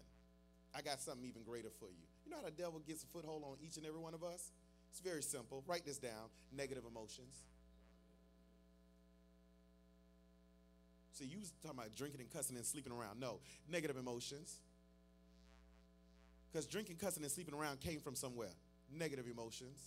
[0.76, 2.06] I got something even greater for you.
[2.30, 4.52] You know how the devil gets a foothold on each and every one of us?
[4.92, 5.64] It's very simple.
[5.66, 7.36] Write this down negative emotions.
[11.14, 13.20] See, you was talking about drinking and cussing and sleeping around.
[13.20, 14.60] No, negative emotions.
[16.52, 18.54] Because drinking, cussing, and sleeping around came from somewhere.
[18.96, 19.80] Negative emotions.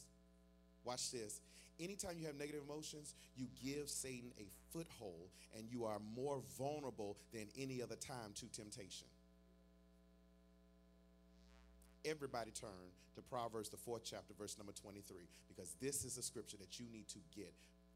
[0.85, 1.41] Watch this.
[1.79, 7.17] Anytime you have negative emotions, you give Satan a foothold and you are more vulnerable
[7.33, 9.07] than any other time to temptation.
[12.05, 15.17] Everybody turn to Proverbs, the fourth chapter, verse number 23,
[15.49, 17.53] because this is a scripture that you need to get.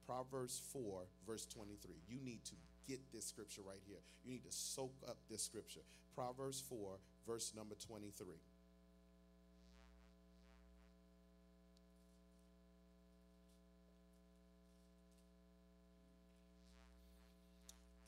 [0.06, 1.96] Proverbs 4, verse 23.
[2.08, 2.54] You need to
[2.86, 3.98] get this scripture right here.
[4.24, 5.80] You need to soak up this scripture.
[6.14, 8.26] Proverbs 4, verse number 23.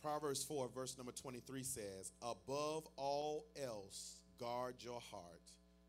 [0.00, 5.42] Proverbs 4, verse number 23 says, Above all else, guard your heart,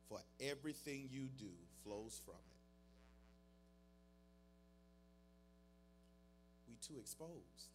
[0.10, 2.60] for everything you do flows from it.
[6.68, 7.70] We too exposed.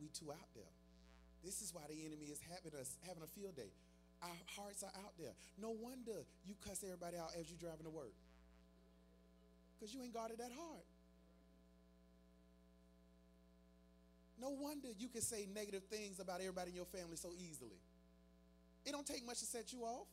[0.00, 0.72] We too out there.
[1.44, 3.70] This is why the enemy is having us having a field day.
[4.22, 5.34] Our hearts are out there.
[5.60, 8.14] No wonder you cuss everybody out as you driving to work.
[9.78, 10.86] Because you ain't guarded that heart.
[14.40, 17.78] No wonder you can say negative things about everybody in your family so easily.
[18.88, 20.06] It don't take much to set you off.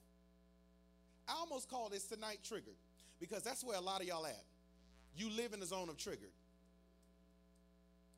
[1.30, 2.76] I almost call this tonight triggered
[3.22, 4.44] because that's where a lot of y'all at.
[5.16, 6.34] You live in the zone of triggered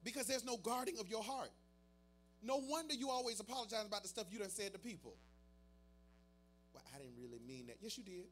[0.04, 1.52] because there's no guarding of your heart.
[2.42, 5.16] No wonder you always apologize about the stuff you done said to people.
[6.74, 7.76] Well, I didn't really mean that.
[7.80, 8.26] Yes, you did.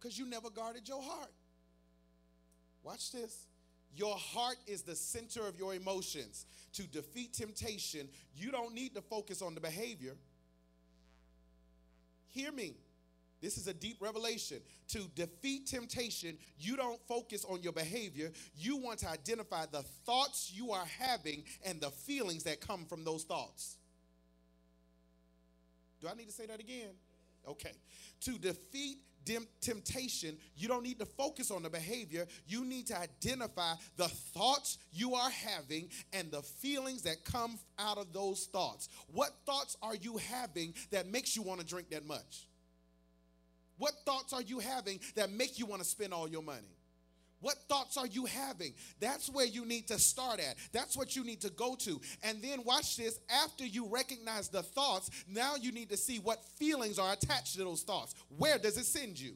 [0.00, 1.32] Because you never guarded your heart.
[2.82, 3.46] Watch this.
[3.94, 6.46] Your heart is the center of your emotions.
[6.74, 10.14] To defeat temptation, you don't need to focus on the behavior.
[12.38, 12.74] Hear me.
[13.40, 14.58] This is a deep revelation.
[14.90, 18.30] To defeat temptation, you don't focus on your behavior.
[18.56, 23.02] You want to identify the thoughts you are having and the feelings that come from
[23.02, 23.76] those thoughts.
[26.00, 26.90] Do I need to say that again?
[27.48, 27.72] Okay.
[28.20, 28.98] To defeat
[29.60, 32.26] temptation, you don't need to focus on the behavior.
[32.46, 37.98] You need to identify the thoughts you are having and the feelings that come out
[37.98, 38.88] of those thoughts.
[39.12, 42.46] What thoughts are you having that makes you want to drink that much?
[43.78, 46.77] What thoughts are you having that make you want to spend all your money?
[47.40, 48.74] What thoughts are you having?
[49.00, 50.56] That's where you need to start at.
[50.72, 52.00] That's what you need to go to.
[52.22, 53.20] And then watch this.
[53.44, 57.58] After you recognize the thoughts, now you need to see what feelings are attached to
[57.60, 58.14] those thoughts.
[58.36, 59.34] Where does it send you?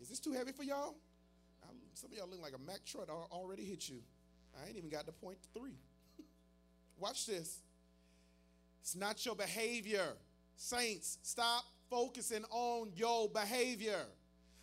[0.00, 0.96] Is this too heavy for y'all?
[2.00, 4.00] Some of y'all look like a Mack truck already hit you.
[4.58, 5.76] I ain't even got to point three.
[6.98, 7.58] Watch this.
[8.80, 10.14] It's not your behavior.
[10.56, 14.06] Saints, stop focusing on your behavior.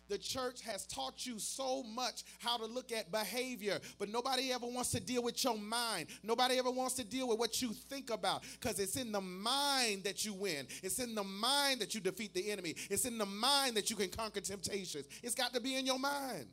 [0.08, 4.66] The church has taught you so much how to look at behavior, but nobody ever
[4.66, 6.08] wants to deal with your mind.
[6.22, 10.04] Nobody ever wants to deal with what you think about because it's in the mind
[10.04, 10.66] that you win.
[10.82, 12.74] It's in the mind that you defeat the enemy.
[12.88, 15.06] It's in the mind that you can conquer temptations.
[15.22, 16.46] It's got to be in your mind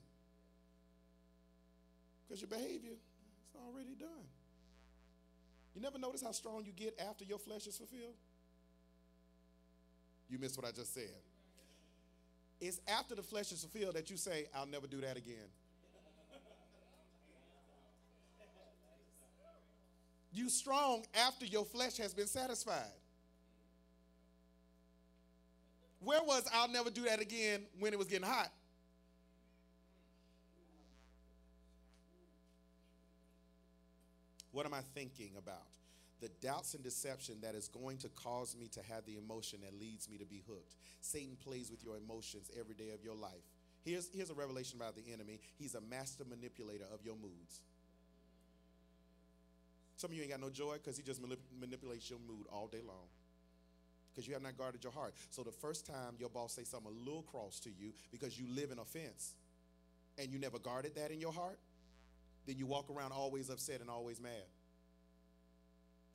[2.28, 4.10] because your behavior is already done.
[5.74, 8.16] You never notice how strong you get after your flesh is fulfilled?
[10.30, 11.12] You missed what I just said.
[12.62, 15.48] It's after the flesh is fulfilled that you say, I'll never do that again.
[20.32, 22.92] You strong after your flesh has been satisfied.
[26.02, 28.52] Where was I'll never do that again when it was getting hot?
[34.52, 35.75] What am I thinking about?
[36.22, 39.80] The doubts and deception that is going to cause me to have the emotion that
[39.80, 40.76] leads me to be hooked.
[41.02, 43.44] Satan plays with your emotions every day of your life.
[43.84, 47.62] Here's, here's a revelation about the enemy he's a master manipulator of your moods.
[49.98, 52.68] Some of you ain't got no joy because he just manip- manipulates your mood all
[52.68, 53.08] day long
[54.12, 55.14] because you have not guarded your heart.
[55.30, 58.48] So the first time your boss say something a little cross to you because you
[58.50, 59.34] live in offense
[60.18, 61.60] and you never guarded that in your heart,
[62.46, 64.46] then you walk around always upset and always mad.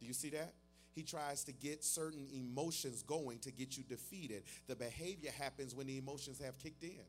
[0.00, 0.54] Do you see that?
[0.92, 4.42] He tries to get certain emotions going to get you defeated.
[4.66, 7.04] The behavior happens when the emotions have kicked in.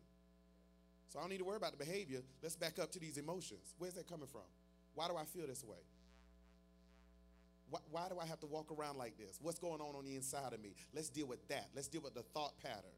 [1.09, 2.21] So I don't need to worry about the behavior.
[2.41, 3.73] Let's back up to these emotions.
[3.79, 4.41] Where's that coming from?
[4.93, 5.77] Why do I feel this way?
[7.69, 9.39] Why, why do I have to walk around like this?
[9.41, 10.75] What's going on on the inside of me?
[10.93, 11.69] Let's deal with that.
[11.75, 12.95] Let's deal with the thought pattern.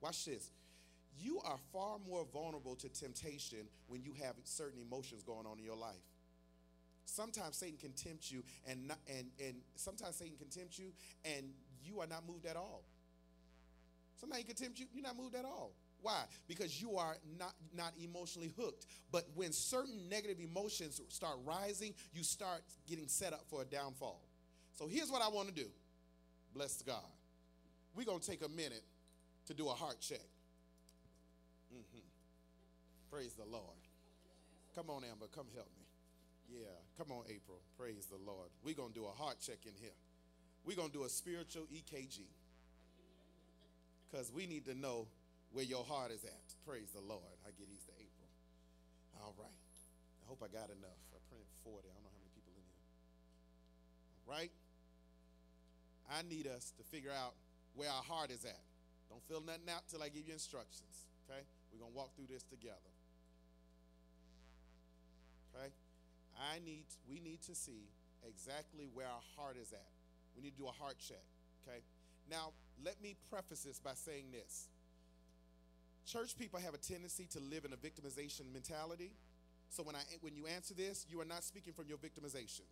[0.00, 0.50] Watch this.
[1.20, 5.64] You are far more vulnerable to temptation when you have certain emotions going on in
[5.64, 6.02] your life.
[7.04, 10.92] Sometimes Satan can tempt you, and not, and and sometimes Satan can tempt you,
[11.24, 11.46] and
[11.82, 12.84] you are not moved at all.
[14.16, 15.72] Sometimes he can tempt you, you're not moved at all.
[16.00, 16.24] Why?
[16.48, 18.86] Because you are not not emotionally hooked.
[19.10, 24.20] But when certain negative emotions start rising, you start getting set up for a downfall.
[24.74, 25.68] So here's what I want to do.
[26.54, 27.02] Bless God.
[27.94, 28.82] We're gonna take a minute
[29.46, 30.18] to do a heart check.
[31.72, 32.06] Mm-hmm.
[33.10, 33.64] Praise the Lord.
[34.74, 35.84] Come on, Amber, come help me.
[36.52, 37.56] Yeah, come on, April.
[37.78, 38.52] Praise the Lord.
[38.60, 39.96] We're going to do a heart check in here.
[40.68, 42.28] We're going to do a spiritual EKG
[44.04, 45.08] because we need to know
[45.52, 46.46] where your heart is at.
[46.68, 47.32] Praise the Lord.
[47.48, 48.28] I get to April.
[49.24, 49.48] All right.
[49.48, 51.00] I hope I got enough.
[51.16, 51.88] I printed 40.
[51.88, 52.84] I don't know how many people in here.
[54.20, 54.52] All right.
[56.12, 57.32] I need us to figure out
[57.74, 58.60] where our heart is at.
[59.08, 61.08] Don't fill nothing out till I give you instructions.
[61.24, 61.40] Okay?
[61.72, 62.92] We're going to walk through this together.
[65.56, 65.72] Okay?
[66.38, 67.88] I need we need to see
[68.26, 69.90] exactly where our heart is at.
[70.36, 71.24] We need to do a heart check,
[71.66, 71.80] okay?
[72.30, 72.52] Now,
[72.84, 74.68] let me preface this by saying this.
[76.06, 79.12] Church people have a tendency to live in a victimization mentality.
[79.70, 82.66] So when I when you answer this, you are not speaking from your victimization.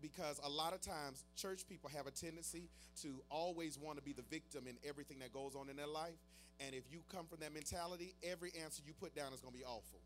[0.00, 2.68] Because a lot of times church people have a tendency
[3.02, 6.18] to always want to be the victim in everything that goes on in their life.
[6.60, 9.58] And if you come from that mentality, every answer you put down is going to
[9.58, 10.00] be awful.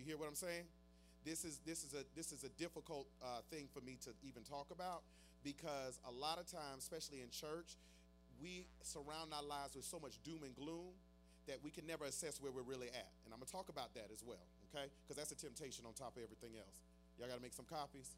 [0.00, 0.64] You hear what I'm saying?
[1.28, 4.40] This is this is a this is a difficult uh, thing for me to even
[4.48, 5.04] talk about
[5.44, 7.76] because a lot of times, especially in church,
[8.40, 10.96] we surround our lives with so much doom and gloom
[11.44, 13.12] that we can never assess where we're really at.
[13.28, 14.40] And I'm gonna talk about that as well,
[14.72, 14.88] okay?
[15.04, 16.80] Because that's a temptation on top of everything else.
[17.20, 18.16] Y'all gotta make some copies.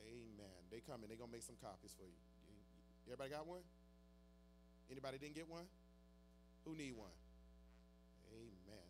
[0.00, 0.60] Amen.
[0.72, 1.12] They coming.
[1.12, 2.16] They gonna make some copies for you.
[3.04, 3.68] Everybody got one?
[4.88, 5.68] Anybody didn't get one?
[6.64, 7.12] Who need one?
[8.32, 8.85] Amen.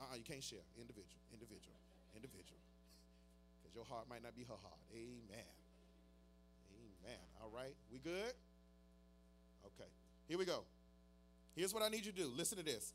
[0.00, 0.64] Uh-uh, you can't share.
[0.78, 1.76] Individual, individual,
[2.14, 2.60] individual.
[3.62, 4.80] Because your heart might not be her heart.
[4.92, 5.54] Amen.
[6.70, 7.24] Amen.
[7.42, 7.74] All right.
[7.92, 8.34] We good?
[9.66, 9.88] Okay.
[10.28, 10.64] Here we go.
[11.54, 12.30] Here's what I need you to do.
[12.36, 12.92] Listen to this.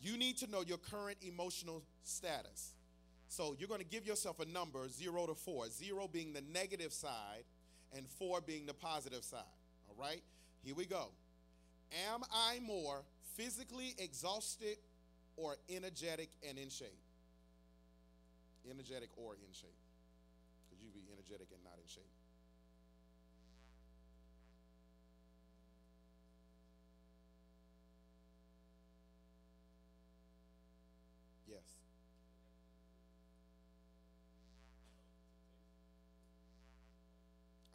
[0.00, 2.74] You need to know your current emotional status.
[3.28, 5.68] So you're going to give yourself a number, zero to four.
[5.68, 7.44] Zero being the negative side,
[7.96, 9.40] and four being the positive side.
[9.88, 10.22] All right?
[10.62, 11.08] Here we go.
[12.10, 13.02] Am I more
[13.36, 14.76] physically exhausted
[15.38, 16.98] or energetic and in shape?
[18.68, 19.78] Energetic or in shape.
[20.66, 22.10] Because you be energetic and not in shape.
[31.46, 31.64] Yes.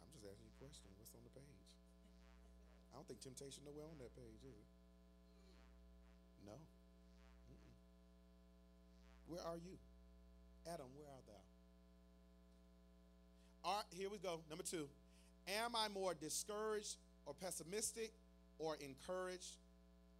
[0.04, 0.86] I'm just asking you a question.
[1.00, 1.72] What's on the page?
[2.92, 4.68] I don't think temptation nowhere on that page, is it?
[6.46, 6.60] No.
[9.26, 9.78] Where are you?
[10.66, 11.32] Adam, where art thou?
[13.64, 14.40] All right, here we go.
[14.48, 14.88] Number two.
[15.46, 16.96] Am I more discouraged
[17.26, 18.12] or pessimistic
[18.58, 19.56] or encouraged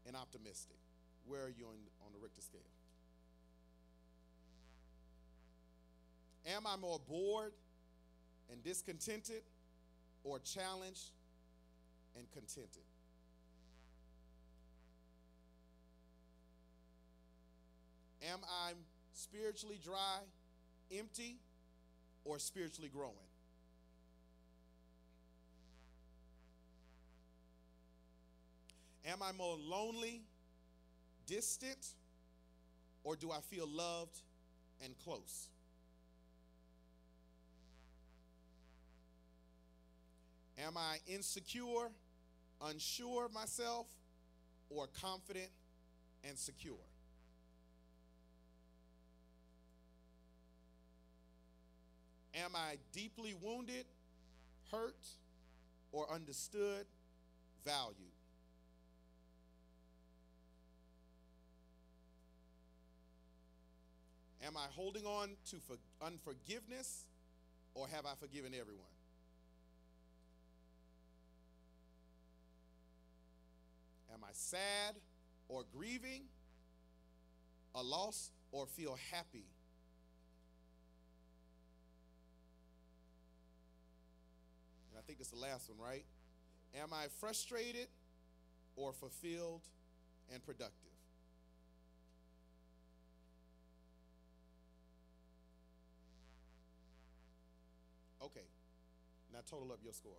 [0.07, 0.77] and optimistic?
[1.27, 2.61] Where are you on, on the Richter scale?
[6.47, 7.53] Am I more bored
[8.51, 9.43] and discontented
[10.25, 11.13] or challenged
[12.17, 12.83] and contented?
[18.31, 18.73] Am I
[19.15, 20.19] spiritually dry,
[20.93, 21.39] empty,
[22.25, 23.15] or spiritually growing?
[29.07, 30.23] Am I more lonely,
[31.27, 31.95] distant,
[33.05, 34.19] or do I feel loved
[34.83, 35.49] and close?
[40.59, 41.91] Am I insecure,
[42.63, 43.87] unsure of myself,
[44.71, 45.51] or confident
[46.27, 46.75] and secure?
[52.35, 53.87] Am I deeply wounded,
[54.71, 55.07] hurt,
[55.93, 56.87] or understood,
[57.65, 58.11] valued?
[64.45, 67.07] Am I holding on to for unforgiveness
[67.75, 68.85] or have I forgiven everyone?
[74.13, 74.97] Am I sad
[75.49, 76.25] or grieving
[77.75, 79.47] a loss or feel happy?
[84.91, 86.05] And I think it's the last one, right?
[86.81, 87.89] Am I frustrated
[88.77, 89.63] or fulfilled
[90.33, 90.73] and productive?
[98.23, 98.47] Okay,
[99.33, 100.13] now total up your score.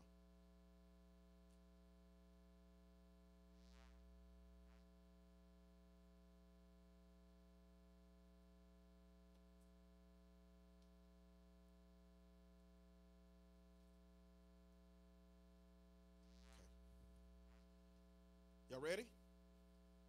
[18.76, 19.06] Y'all ready?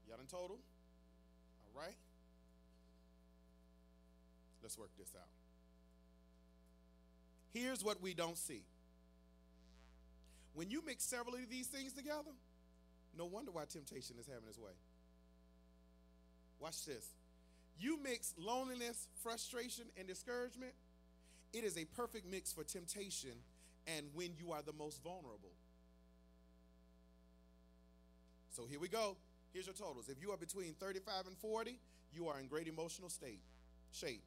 [0.08, 0.56] Y'all in total?
[0.56, 1.94] All right.
[4.60, 5.28] Let's work this out.
[7.54, 8.62] Here's what we don't see.
[10.54, 12.32] When you mix several of these things together,
[13.16, 14.72] no wonder why temptation is having its way.
[16.58, 17.06] Watch this.
[17.78, 20.72] You mix loneliness, frustration, and discouragement,
[21.52, 23.30] it is a perfect mix for temptation
[23.86, 25.52] and when you are the most vulnerable.
[28.56, 29.18] So here we go.
[29.52, 30.08] Here's your totals.
[30.08, 31.78] If you are between 35 and 40,
[32.14, 33.40] you are in great emotional state,
[33.92, 34.22] shape.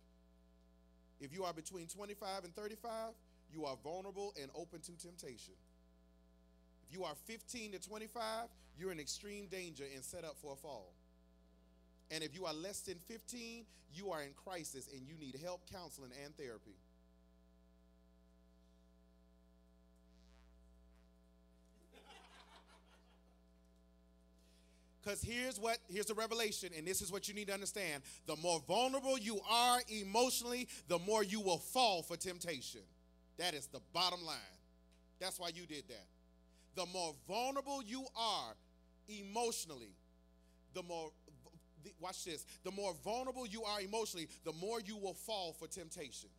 [1.19, 2.89] If you are between 25 and 35,
[3.51, 5.55] you are vulnerable and open to temptation.
[6.88, 8.21] If you are 15 to 25,
[8.77, 10.93] you're in extreme danger and set up for a fall.
[12.11, 13.65] And if you are less than 15,
[13.95, 16.77] you are in crisis and you need help, counseling, and therapy.
[25.10, 28.03] Because here's what here's the revelation, and this is what you need to understand.
[28.28, 32.82] The more vulnerable you are emotionally, the more you will fall for temptation.
[33.39, 34.38] That is the bottom line.
[35.20, 36.05] That's why you did that.
[36.76, 38.53] The more vulnerable you are
[39.07, 39.95] emotionally,
[40.76, 41.10] the more
[41.99, 46.30] watch this, the more vulnerable you are emotionally, the more you will fall for temptation.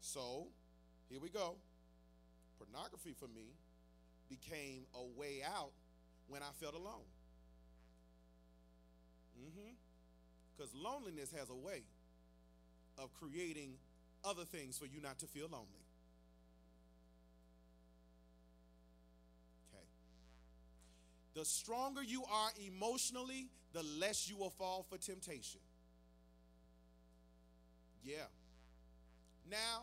[0.00, 0.46] So,
[1.10, 1.56] here we go.
[2.58, 3.52] Pornography for me
[4.30, 5.72] became a way out
[6.28, 7.06] when I felt alone.
[9.38, 9.74] Mm-hmm.
[10.56, 11.82] Because loneliness has a way
[12.98, 13.74] of creating
[14.24, 15.84] other things for you not to feel lonely.
[19.74, 19.84] Okay.
[21.34, 25.60] The stronger you are emotionally, the less you will fall for temptation.
[28.04, 28.28] Yeah.
[29.50, 29.82] Now,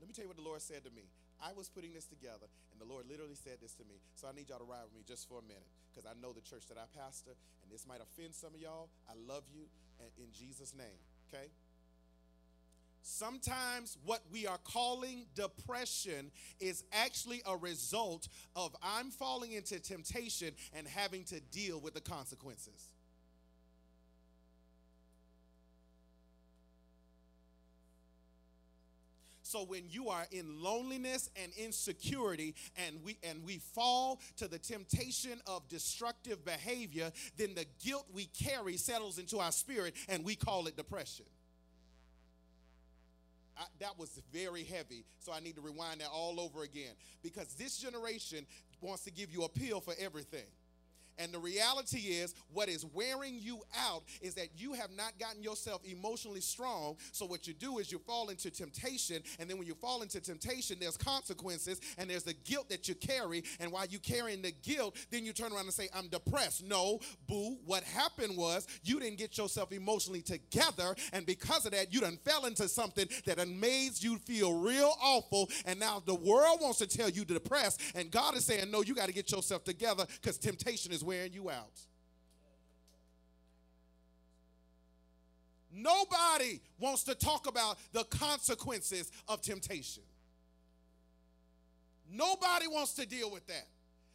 [0.00, 1.02] let me tell you what the Lord said to me.
[1.42, 2.46] I was putting this together,
[2.82, 4.00] the Lord literally said this to me.
[4.16, 6.32] So I need y'all to ride with me just for a minute because I know
[6.32, 7.30] the church that I pastor,
[7.62, 8.88] and this might offend some of y'all.
[9.08, 9.66] I love you
[10.00, 11.46] and in Jesus' name, okay?
[13.02, 16.30] Sometimes what we are calling depression
[16.60, 22.00] is actually a result of I'm falling into temptation and having to deal with the
[22.00, 22.91] consequences.
[29.52, 34.58] So when you are in loneliness and insecurity and we and we fall to the
[34.58, 40.36] temptation of destructive behavior, then the guilt we carry settles into our spirit and we
[40.36, 41.26] call it depression.
[43.58, 47.52] I, that was very heavy, so I need to rewind that all over again because
[47.52, 48.46] this generation
[48.80, 50.46] wants to give you a pill for everything.
[51.18, 55.42] And the reality is, what is wearing you out is that you have not gotten
[55.42, 56.96] yourself emotionally strong.
[57.12, 59.22] So, what you do is you fall into temptation.
[59.38, 62.94] And then, when you fall into temptation, there's consequences and there's the guilt that you
[62.94, 63.44] carry.
[63.60, 66.64] And while you're carrying the guilt, then you turn around and say, I'm depressed.
[66.64, 67.58] No, boo.
[67.66, 70.94] What happened was you didn't get yourself emotionally together.
[71.12, 75.48] And because of that, you done fell into something that made you feel real awful.
[75.66, 77.80] And now the world wants to tell you depressed.
[77.94, 81.32] And God is saying, No, you got to get yourself together because temptation is wearing
[81.32, 81.80] you out.
[85.72, 90.02] Nobody wants to talk about the consequences of temptation.
[92.10, 93.66] Nobody wants to deal with that.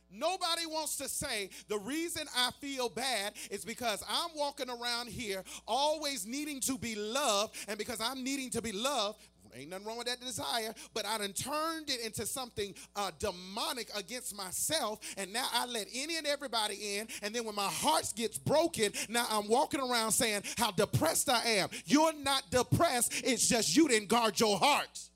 [0.09, 5.43] Nobody wants to say the reason I feel bad is because I'm walking around here
[5.67, 9.19] always needing to be loved, and because I'm needing to be loved,
[9.57, 13.89] Ain't nothing wrong with that desire, but I done turned it into something uh, demonic
[13.95, 17.07] against myself, and now I let any and everybody in.
[17.23, 21.43] And then when my heart gets broken, now I'm walking around saying how depressed I
[21.43, 21.69] am.
[21.85, 25.09] You're not depressed, it's just you didn't guard your heart.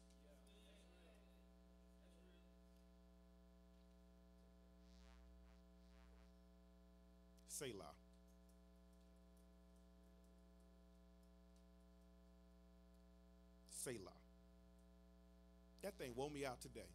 [16.01, 16.89] Thing me out today.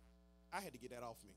[0.52, 1.34] I had to get that off me.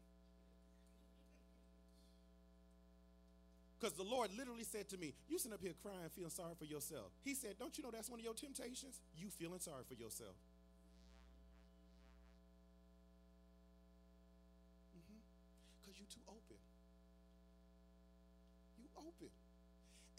[3.80, 6.65] Because the Lord literally said to me, You sitting up here crying, feeling sorry for
[6.65, 7.15] yourself.
[7.24, 8.99] He said, Don't you know that's one of your temptations?
[9.15, 10.36] You feeling sorry for yourself.
[15.80, 16.03] Because mm-hmm.
[16.03, 16.59] you too open.
[18.84, 19.32] You open.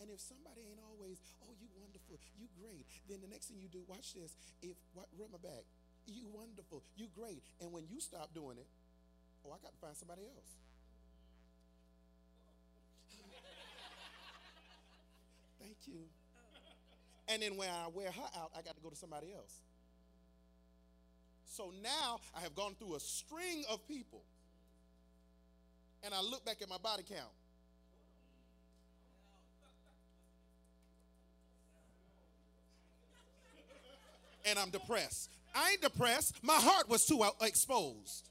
[0.01, 3.69] And if somebody ain't always, oh, you wonderful, you great, then the next thing you
[3.69, 4.33] do, watch this.
[4.65, 5.69] If what, rub my back,
[6.07, 6.83] you wonderful.
[6.97, 7.43] You great.
[7.61, 8.67] And when you stop doing it,
[9.45, 10.57] oh, I got to find somebody else.
[15.61, 16.01] Thank you.
[17.29, 19.61] And then when I wear her out, I got to go to somebody else.
[21.45, 24.23] So now I have gone through a string of people.
[26.03, 27.31] And I look back at my body count.
[34.47, 35.29] And I'm depressed.
[35.55, 36.43] I ain't depressed.
[36.43, 38.29] My heart was too exposed.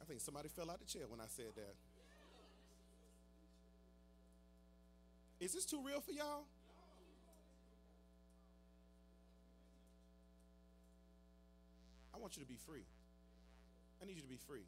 [0.00, 1.74] I think somebody fell out the chair when I said that.
[5.40, 6.44] Is this too real for y'all?
[12.14, 12.84] I want you to be free.
[14.02, 14.66] I need you to be free.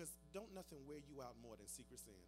[0.00, 2.24] Because don't nothing wear you out more than secret sin.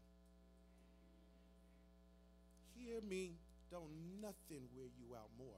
[2.77, 3.33] Hear me,
[3.73, 3.89] don't
[4.21, 5.57] nothing wear you out more.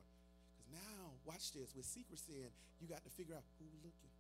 [0.54, 4.14] Because now, watch this, with secret sin, you got to figure out who looking.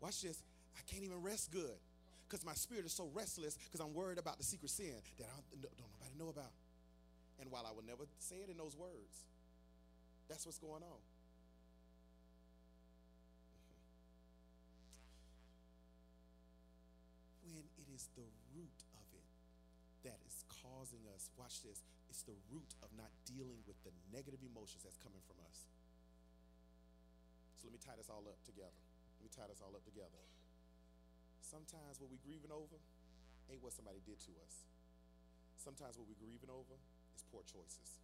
[0.00, 0.42] Watch this,
[0.74, 1.78] I can't even rest good
[2.26, 5.38] because my spirit is so restless because I'm worried about the secret sin that I
[5.38, 6.50] don't, don't nobody know about.
[7.38, 9.14] And while I will never say it in those words,
[10.28, 10.98] that's what's going on.
[18.02, 19.30] Is the root of it
[20.02, 24.42] that is causing us, watch this, it's the root of not dealing with the negative
[24.42, 25.70] emotions that's coming from us.
[27.62, 28.74] So let me tie this all up together.
[28.74, 30.18] Let me tie this all up together.
[31.46, 32.74] Sometimes what we're grieving over
[33.46, 34.66] ain't what somebody did to us.
[35.54, 36.74] Sometimes what we're grieving over
[37.14, 38.02] is poor choices.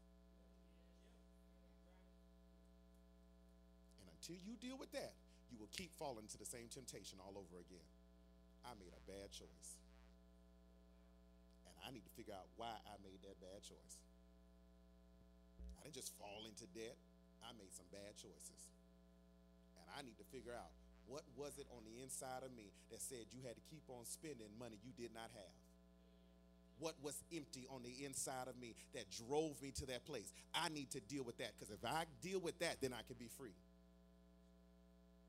[3.99, 5.19] And until you deal with that,
[5.51, 7.89] you will keep falling into the same temptation all over again.
[8.63, 9.81] I made a bad choice.
[11.89, 13.97] I need to figure out why I made that bad choice.
[15.81, 17.01] I didn't just fall into debt,
[17.41, 18.61] I made some bad choices.
[19.81, 20.69] And I need to figure out
[21.09, 24.05] what was it on the inside of me that said you had to keep on
[24.05, 25.57] spending money you did not have?
[26.77, 30.31] What was empty on the inside of me that drove me to that place?
[30.53, 33.17] I need to deal with that because if I deal with that, then I can
[33.17, 33.57] be free.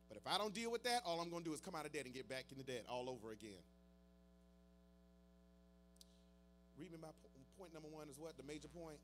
[0.10, 1.86] But if I don't deal with that, all I'm going to do is come out
[1.86, 3.64] of debt and get back into debt all over again.
[6.80, 7.10] Read me my
[7.58, 8.38] point number one is what?
[8.38, 8.98] The major point?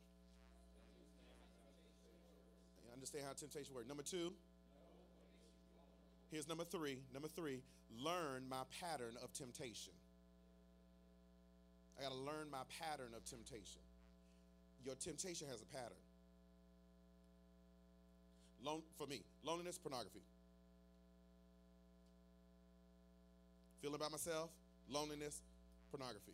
[2.87, 3.87] You understand how temptation works.
[3.87, 4.31] Number two,
[6.31, 6.99] here's number three.
[7.13, 7.59] Number three,
[7.99, 9.91] learn my pattern of temptation.
[11.99, 13.81] I got to learn my pattern of temptation.
[14.83, 15.99] Your temptation has a pattern.
[18.63, 20.23] Lone, for me, loneliness, pornography.
[23.81, 24.49] Feeling by myself,
[24.89, 25.41] loneliness,
[25.91, 26.33] pornography.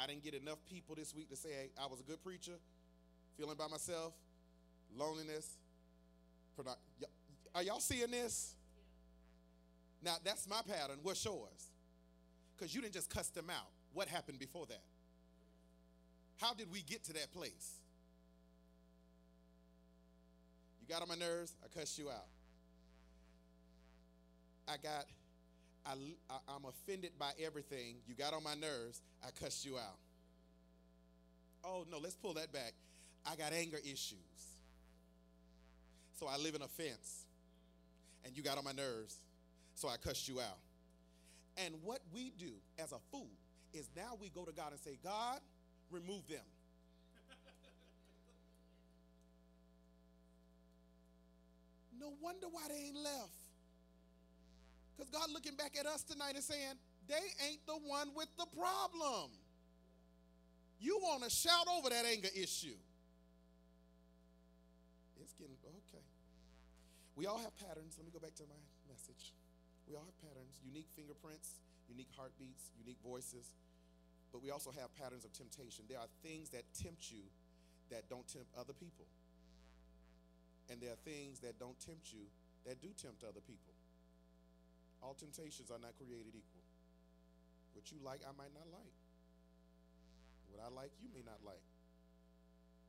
[0.00, 2.58] I didn't get enough people this week to say hey, I was a good preacher.
[3.36, 4.14] feeling by myself,
[4.96, 5.58] loneliness.
[7.54, 8.54] Are y'all seeing this?
[10.02, 10.98] Now, that's my pattern.
[11.02, 11.70] What's yours?
[12.56, 13.68] Because you didn't just cuss them out.
[13.92, 14.82] What happened before that?
[16.38, 17.74] How did we get to that place?
[20.80, 22.26] You got on my nerves, I cussed you out.
[24.68, 25.06] I got,
[25.88, 25.94] I,
[26.30, 27.96] I, am offended by everything.
[28.06, 29.96] You got on my nerves, I cussed you out.
[31.64, 32.74] Oh, no, let's pull that back.
[33.24, 34.18] I got anger issues.
[36.20, 37.24] So I live in offense.
[38.24, 39.16] And you got on my nerves,
[39.74, 40.58] so I cussed you out.
[41.56, 43.30] And what we do as a fool
[43.72, 45.40] is now we go to God and say, God,
[45.90, 46.44] remove them.
[51.98, 53.47] no wonder why they ain't left.
[54.98, 56.74] Because God looking back at us tonight and saying,
[57.06, 59.30] they ain't the one with the problem.
[60.80, 62.74] You want to shout over that anger issue.
[65.22, 65.54] It's getting,
[65.86, 66.02] okay.
[67.14, 67.94] We all have patterns.
[67.94, 68.58] Let me go back to my
[68.90, 69.30] message.
[69.86, 73.54] We all have patterns, unique fingerprints, unique heartbeats, unique voices,
[74.32, 75.86] but we also have patterns of temptation.
[75.88, 77.22] There are things that tempt you
[77.90, 79.06] that don't tempt other people.
[80.68, 82.26] And there are things that don't tempt you
[82.66, 83.77] that do tempt other people.
[85.02, 86.64] All temptations are not created equal.
[87.74, 88.94] What you like, I might not like.
[90.50, 91.62] What I like, you may not like.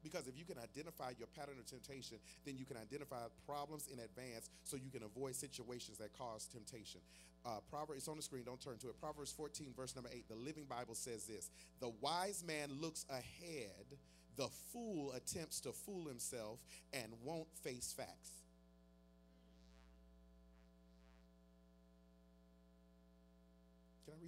[0.04, 4.00] Because if you can identify your pattern of temptation, then you can identify problems in
[4.00, 7.02] advance so you can avoid situations that cause temptation.
[7.46, 9.00] Uh, Proverbs, it's on the screen, don't turn to it.
[9.00, 11.50] Proverbs 14, verse number 8, the Living Bible says this
[11.80, 13.98] The wise man looks ahead,
[14.38, 16.60] the fool attempts to fool himself
[16.94, 18.32] and won't face facts.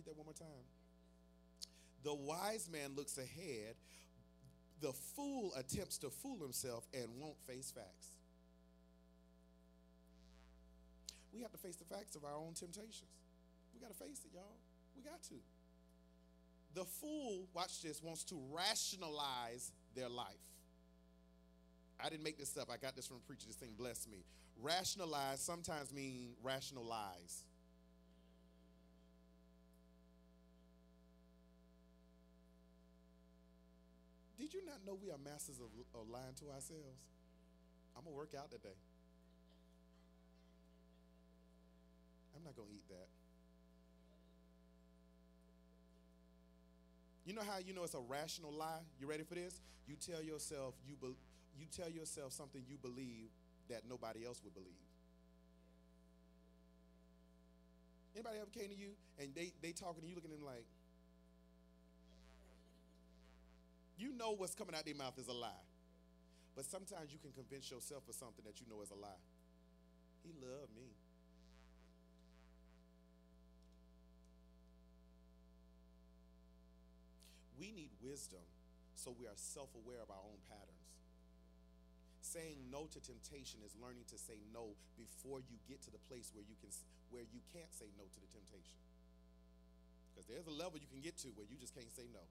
[0.02, 0.66] Read that one more time?
[2.04, 3.76] The wise man looks ahead,
[4.82, 8.08] the fool attempts to fool himself and won't face facts.
[11.34, 13.12] We have to face the facts of our own temptations.
[13.74, 14.58] We got to face it, y'all.
[14.95, 15.36] We got to.
[16.74, 20.28] The fool, watch this, wants to rationalize their life.
[22.04, 22.70] I didn't make this up.
[22.72, 23.45] I got this from a preacher.
[23.47, 24.26] This thing blessed me.
[24.62, 27.45] Rationalize sometimes mean rationalize.
[34.52, 36.99] Did you not know we are masters of, of lying to ourselves?
[37.95, 38.76] I'm going to work out today.
[42.36, 43.08] I'm not going to eat that.
[47.24, 48.84] You know how you know it's a rational lie?
[48.99, 49.62] You ready for this?
[49.88, 51.16] You tell yourself you be,
[51.58, 53.30] you tell yourself something you believe
[53.70, 54.84] that nobody else would believe.
[58.16, 60.66] Anybody ever came to you and they they talking to you looking at them like
[64.02, 65.62] You know what's coming out their mouth is a lie.
[66.58, 69.22] But sometimes you can convince yourself of something that you know is a lie.
[70.26, 70.89] He loved me.
[77.62, 78.41] We need wisdom
[78.97, 80.89] so we are self aware of our own patterns.
[82.26, 86.34] Saying no to temptation is learning to say no before you get to the place
[86.34, 86.74] where you can
[87.14, 88.82] where you can't say no to the temptation.
[90.10, 92.26] Because there's a level you can get to where you just can't say no.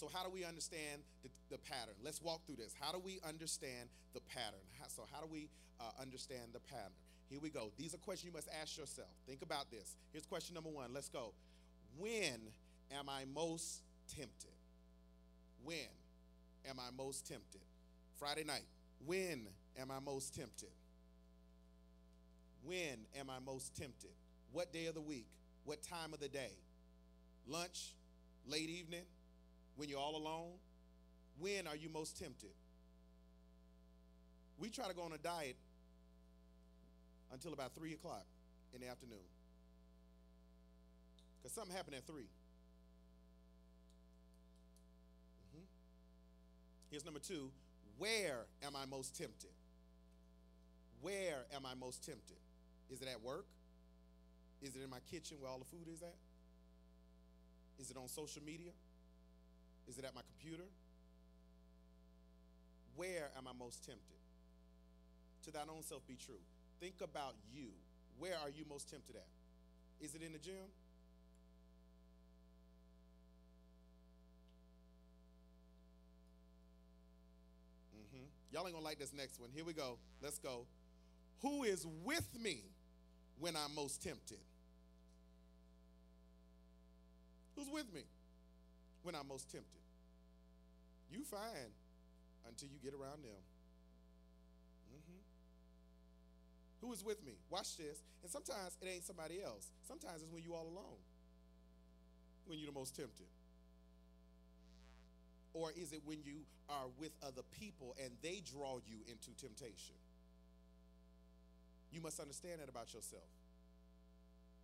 [0.00, 1.92] So, how do we understand the, the, pattern?
[2.02, 2.74] Let's walk through this.
[2.80, 4.64] How do we understand the pattern?
[4.80, 6.96] How, so, how do we uh, understand the pattern?
[7.28, 7.70] Here we go.
[7.76, 9.10] These are questions you must ask yourself.
[9.26, 9.96] Think about this.
[10.10, 10.94] Here's question number one.
[10.94, 11.34] Let's go.
[11.98, 12.40] When
[12.90, 13.82] am I most
[14.16, 14.56] tempted?
[15.62, 15.76] When
[16.66, 17.60] am I most tempted?
[18.18, 18.64] Friday night.
[19.04, 19.48] When
[19.78, 20.70] am I most tempted?
[22.64, 24.12] When am I most tempted?
[24.50, 25.26] What day of the week?
[25.64, 26.52] What time of the day?
[27.46, 27.92] Lunch?
[28.46, 29.04] Late evening?
[29.80, 30.52] When you're all alone?
[31.38, 32.50] When are you most tempted?
[34.58, 35.56] We try to go on a diet
[37.32, 38.26] until about 3 o'clock
[38.74, 39.24] in the afternoon.
[41.38, 42.24] Because something happened at 3.
[45.48, 45.64] Mm-hmm.
[46.90, 47.50] Here's number two
[47.96, 49.54] Where am I most tempted?
[51.00, 52.36] Where am I most tempted?
[52.90, 53.46] Is it at work?
[54.60, 56.16] Is it in my kitchen where all the food is at?
[57.78, 58.72] Is it on social media?
[59.90, 60.62] Is it at my computer?
[62.94, 64.20] Where am I most tempted?
[65.44, 66.38] To thine own self be true.
[66.78, 67.70] Think about you.
[68.20, 69.26] Where are you most tempted at?
[70.00, 70.54] Is it in the gym?
[77.98, 78.26] Mm-hmm.
[78.52, 79.50] Y'all ain't gonna like this next one.
[79.52, 79.98] Here we go.
[80.22, 80.66] Let's go.
[81.42, 82.62] Who is with me
[83.40, 84.38] when I'm most tempted?
[87.56, 88.02] Who's with me?
[89.02, 89.79] when I'm most tempted.
[91.20, 91.68] You fine.
[92.48, 93.44] until you get around them.
[94.88, 95.20] hmm
[96.80, 97.36] Who is with me?
[97.50, 98.00] Watch this.
[98.22, 99.68] And sometimes it ain't somebody else.
[99.86, 100.96] Sometimes it's when you all alone.
[102.46, 103.28] When you're the most tempted.
[105.52, 106.40] Or is it when you
[106.70, 110.00] are with other people and they draw you into temptation?
[111.92, 113.28] You must understand that about yourself.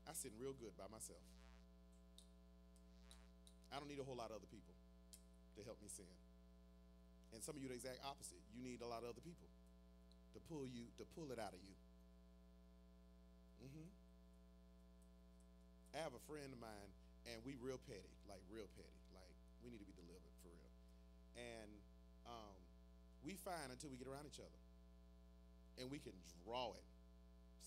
[0.08, 1.20] I sit real good by myself.
[3.70, 4.72] I don't need a whole lot of other people
[5.58, 6.08] to help me sin.
[7.36, 8.40] And some of you the exact opposite.
[8.56, 9.44] You need a lot of other people
[10.32, 11.76] to pull you, to pull it out of you.
[13.60, 13.92] hmm
[15.92, 16.90] I have a friend of mine,
[17.28, 19.00] and we real petty, like real petty.
[19.12, 20.72] Like we need to be delivered for real.
[21.36, 21.68] And
[22.24, 22.56] um,
[23.20, 24.60] we fine until we get around each other,
[25.76, 26.88] and we can draw it.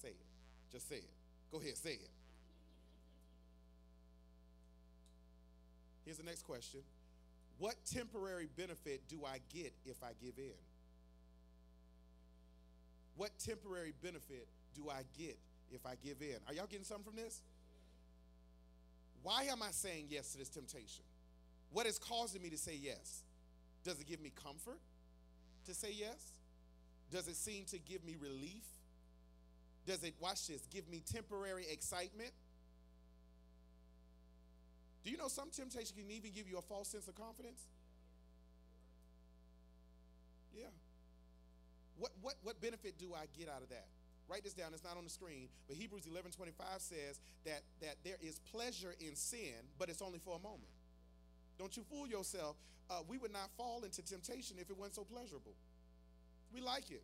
[0.02, 0.30] Say it.
[0.74, 1.14] Just say it.
[1.54, 2.14] Go ahead, say it.
[6.06, 6.82] Here's the next question
[7.60, 10.58] What temporary benefit do I get if I give in?
[13.18, 15.38] What temporary benefit do I get
[15.72, 16.38] if I give in?
[16.48, 17.42] Are y'all getting something from this?
[19.24, 21.04] Why am I saying yes to this temptation?
[21.72, 23.24] What is causing me to say yes?
[23.84, 24.80] Does it give me comfort
[25.66, 26.40] to say yes?
[27.12, 28.64] Does it seem to give me relief?
[29.86, 32.32] Does it, watch this, give me temporary excitement?
[35.04, 37.68] Do you know some temptation can even give you a false sense of confidence?
[40.54, 40.74] Yeah.
[41.98, 43.88] What, what, what benefit do I get out of that?
[44.30, 44.74] Write this down.
[44.74, 45.50] It's not on the screen.
[45.68, 50.20] But Hebrews 11 25 says that, that there is pleasure in sin, but it's only
[50.20, 50.70] for a moment.
[51.58, 52.56] Don't you fool yourself.
[52.90, 55.54] Uh, we would not fall into temptation if it wasn't so pleasurable.
[56.54, 57.04] We like it.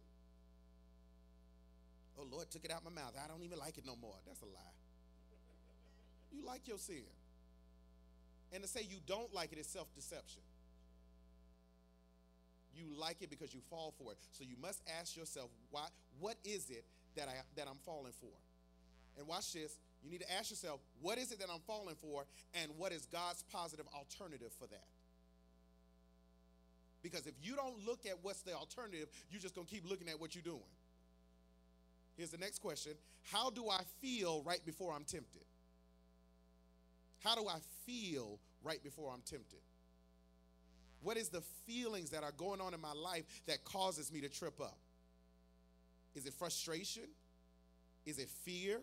[2.17, 3.13] Oh, Lord, took it out my mouth.
[3.21, 4.15] I don't even like it no more.
[4.25, 4.75] That's a lie.
[6.31, 7.03] You like your sin.
[8.53, 10.41] And to say you don't like it is self deception.
[12.75, 14.17] You like it because you fall for it.
[14.31, 15.87] So you must ask yourself, why,
[16.19, 16.83] what is it
[17.15, 18.31] that, I, that I'm falling for?
[19.17, 19.77] And watch this.
[20.03, 22.25] You need to ask yourself, what is it that I'm falling for?
[22.53, 24.83] And what is God's positive alternative for that?
[27.01, 30.19] Because if you don't look at what's the alternative, you're just to keep looking at
[30.19, 30.59] what you're doing.
[32.17, 32.93] Here's the next question
[33.31, 35.44] How do I feel right before I'm tempted?
[37.23, 39.59] How do I feel right before I'm tempted?
[41.01, 44.29] What is the feelings that are going on in my life that causes me to
[44.29, 44.77] trip up?
[46.15, 47.03] Is it frustration?
[48.05, 48.81] Is it fear?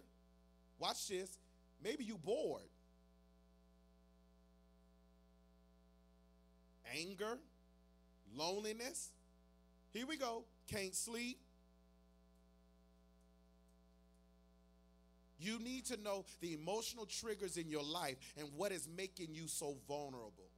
[0.78, 1.39] Watch this.
[1.83, 2.62] Maybe you bored.
[6.97, 7.39] Anger,
[8.37, 9.11] loneliness.
[9.93, 10.45] Here we go.
[10.70, 11.39] Can't sleep.
[15.43, 19.49] You need to know the emotional triggers in your life and what is making you
[19.49, 20.49] so vulnerable.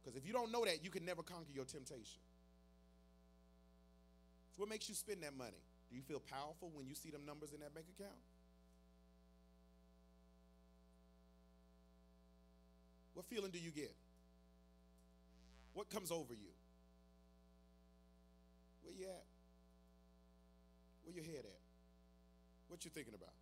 [0.00, 2.20] Because if you don't know that, you can never conquer your temptation.
[4.56, 5.58] What makes you spend that money?
[5.90, 8.14] Do you feel powerful when you see them numbers in that bank account?
[13.14, 13.92] What feeling do you get?
[15.74, 16.52] What comes over you?
[18.84, 19.29] Where you at?
[21.10, 21.62] Where your head at?
[22.70, 23.34] What you thinking about?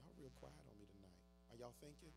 [0.00, 1.12] Y'all real quiet on me tonight.
[1.52, 2.08] Are y'all thinking?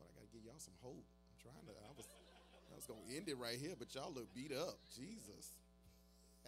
[0.00, 1.04] Lord, I gotta give y'all some hope.
[1.04, 1.76] I'm trying to.
[1.76, 4.80] I was, I was gonna end it right here, but y'all look beat up.
[4.96, 5.52] Jesus.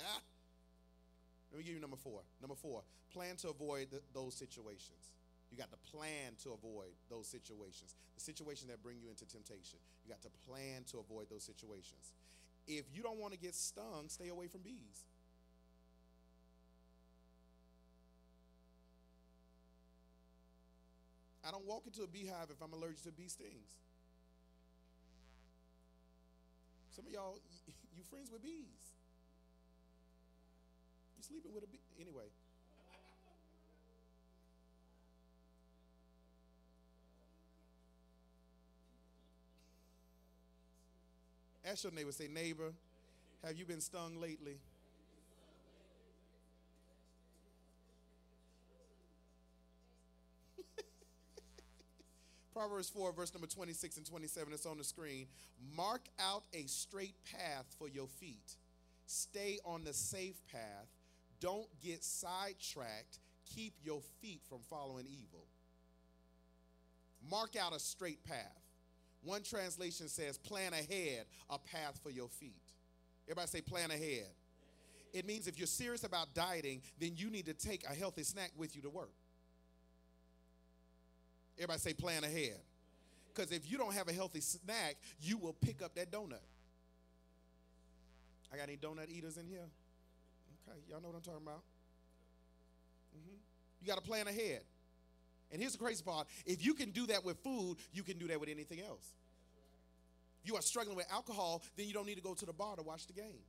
[0.01, 0.25] Ah.
[1.53, 2.25] Let me give you number four.
[2.41, 2.81] Number four,
[3.13, 5.13] plan to avoid th- those situations.
[5.53, 7.93] You got to plan to avoid those situations.
[8.17, 9.85] The situations that bring you into temptation.
[10.07, 12.17] You got to plan to avoid those situations.
[12.67, 15.05] If you don't want to get stung, stay away from bees.
[21.47, 23.75] I don't walk into a beehive if I'm allergic to bee stings.
[26.95, 27.41] Some of y'all,
[27.97, 28.95] you friends with bees.
[31.19, 31.81] You sleeping with a bee.
[32.01, 32.29] Anyway.
[41.71, 42.73] Ask your neighbor, say, neighbor,
[43.45, 44.59] have you been stung lately?
[52.53, 55.29] Proverbs 4, verse number 26 and 27, it's on the screen.
[55.77, 58.57] Mark out a straight path for your feet.
[59.07, 60.89] Stay on the safe path.
[61.39, 63.21] Don't get sidetracked.
[63.55, 65.47] Keep your feet from following evil.
[67.31, 68.60] Mark out a straight path.
[69.23, 72.63] One translation says, plan ahead a path for your feet.
[73.27, 74.27] Everybody say, plan ahead.
[75.13, 78.53] It means if you're serious about dieting, then you need to take a healthy snack
[78.57, 79.11] with you to work.
[81.59, 82.57] Everybody say, plan ahead.
[83.35, 86.41] Because if you don't have a healthy snack, you will pick up that donut.
[88.53, 89.69] I got any donut eaters in here?
[90.69, 91.63] Okay, y'all know what I'm talking about.
[93.13, 93.37] hmm
[93.81, 94.63] You got to plan ahead.
[95.53, 98.27] And here's the crazy part if you can do that with food, you can do
[98.29, 99.15] that with anything else.
[100.43, 102.77] If you are struggling with alcohol, then you don't need to go to the bar
[102.77, 103.43] to watch the game.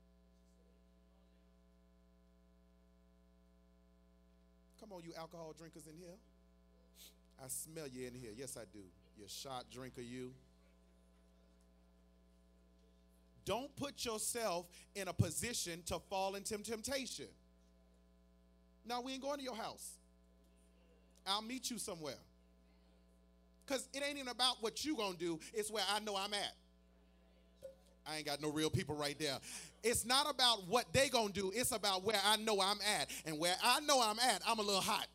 [4.80, 6.18] Come on, you alcohol drinkers in here.
[7.44, 8.32] I smell you in here.
[8.36, 8.84] Yes, I do.
[9.18, 10.34] You shot drinker, you.
[13.46, 17.28] Don't put yourself in a position to fall into temptation.
[18.86, 19.98] Now, we ain't going to your house.
[21.26, 22.16] I'll meet you somewhere.
[23.66, 26.34] Because it ain't even about what you going to do, it's where I know I'm
[26.34, 26.56] at.
[28.08, 29.38] I ain't got no real people right there.
[29.84, 33.10] It's not about what they going to do, it's about where I know I'm at.
[33.26, 35.08] And where I know I'm at, I'm a little hot.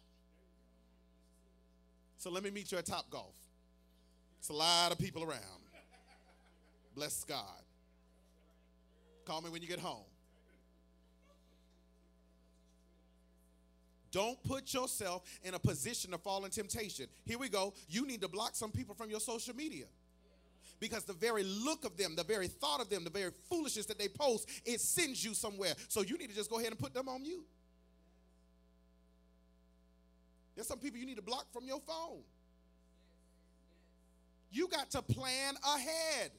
[2.19, 3.35] So let me meet you at Topgolf.
[4.39, 5.41] It's a lot of people around.
[6.95, 7.45] Bless God.
[9.27, 10.05] Call me when you get home.
[14.17, 17.05] Don't put yourself in a position to fall in temptation.
[17.27, 17.75] Here we go.
[17.87, 19.85] You need to block some people from your social media.
[20.81, 23.99] Because the very look of them, the very thought of them, the very foolishness that
[23.99, 25.75] they post, it sends you somewhere.
[25.89, 27.45] So you need to just go ahead and put them on mute.
[30.55, 32.23] There's some people you need to block from your phone.
[34.51, 36.31] You got to plan ahead.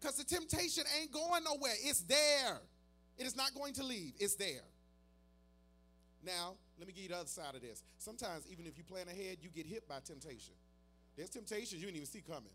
[0.00, 1.74] Because the temptation ain't going nowhere.
[1.82, 2.62] It's there.
[3.18, 4.14] It is not going to leave.
[4.18, 4.64] It's there.
[6.24, 7.82] Now, let me give you the other side of this.
[7.98, 10.54] Sometimes, even if you plan ahead, you get hit by temptation.
[11.14, 12.54] There's temptations you didn't even see coming.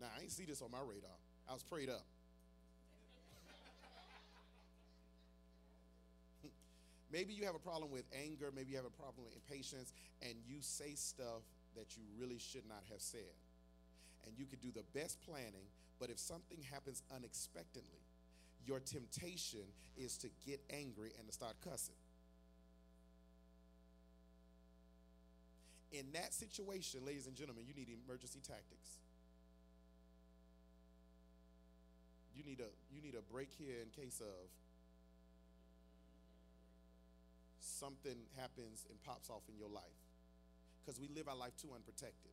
[0.00, 1.14] Now, I ain't see this on my radar.
[1.48, 2.04] I was prayed up.
[7.12, 10.34] maybe you have a problem with anger, maybe you have a problem with impatience, and
[10.44, 11.44] you say stuff
[11.76, 13.36] that you really should not have said.
[14.26, 15.70] And you could do the best planning,
[16.00, 18.02] but if something happens unexpectedly,
[18.66, 19.62] your temptation
[19.96, 21.94] is to get angry and to start cussing.
[25.90, 29.00] In that situation, ladies and gentlemen, you need emergency tactics.
[32.34, 34.48] You need a you need a break here in case of
[37.60, 39.98] something happens and pops off in your life.
[40.84, 42.32] Because we live our life too unprotected.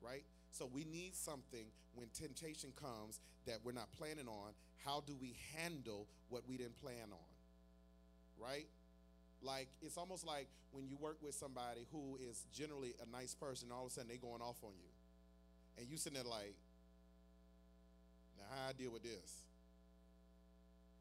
[0.00, 0.24] Right?
[0.50, 4.52] So we need something when temptation comes that we're not planning on.
[4.84, 7.32] How do we handle what we didn't plan on?
[8.38, 8.66] Right?
[9.46, 13.70] Like it's almost like when you work with somebody who is generally a nice person,
[13.70, 14.90] all of a sudden they going off on you,
[15.78, 16.58] and you sitting there like,
[18.36, 19.46] now how I deal with this?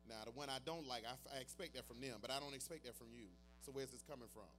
[0.08, 2.54] Now the one I don't like, I, I expect that from them, but I don't
[2.54, 3.26] expect that from you.
[3.66, 4.54] So where's this coming from?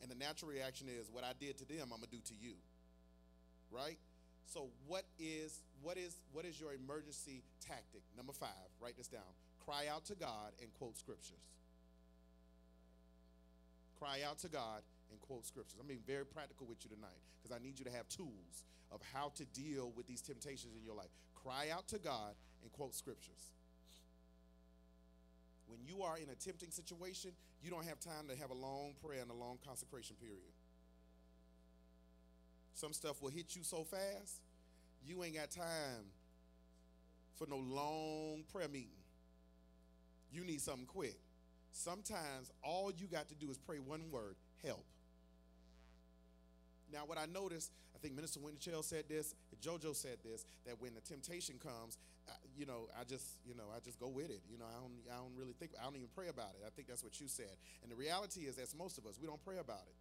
[0.00, 2.56] And the natural reaction is, what I did to them, I'm gonna do to you.
[3.70, 3.98] Right?
[4.46, 8.02] So what is what is what is your emergency tactic?
[8.16, 9.28] Number five, write this down.
[9.64, 11.44] Cry out to God and quote scriptures.
[13.98, 15.78] Cry out to God and quote scriptures.
[15.80, 19.00] I'm being very practical with you tonight because I need you to have tools of
[19.12, 21.10] how to deal with these temptations in your life.
[21.34, 23.52] Cry out to God and quote scriptures.
[25.66, 27.32] When you are in a tempting situation,
[27.62, 30.52] you don't have time to have a long prayer and a long consecration period.
[32.74, 34.40] Some stuff will hit you so fast,
[35.06, 36.04] you ain't got time
[37.36, 38.88] for no long prayer meeting.
[40.32, 41.18] You need something quick.
[41.74, 44.84] Sometimes all you got to do is pray one word help.
[46.92, 50.94] Now, what I noticed, I think Minister Winchell said this, JoJo said this, that when
[50.94, 51.98] the temptation comes,
[52.28, 54.40] I, you know, I just, you know, I just go with it.
[54.48, 56.62] You know, I don't, I don't really think, I don't even pray about it.
[56.64, 57.50] I think that's what you said.
[57.82, 59.96] And the reality is, that's most of us, we don't pray about it.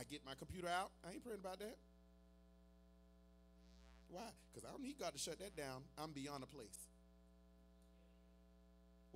[0.00, 1.76] I get my computer out, I ain't praying about that.
[4.08, 4.32] Why?
[4.48, 5.82] Because I don't need God to shut that down.
[5.98, 6.85] I'm beyond a place.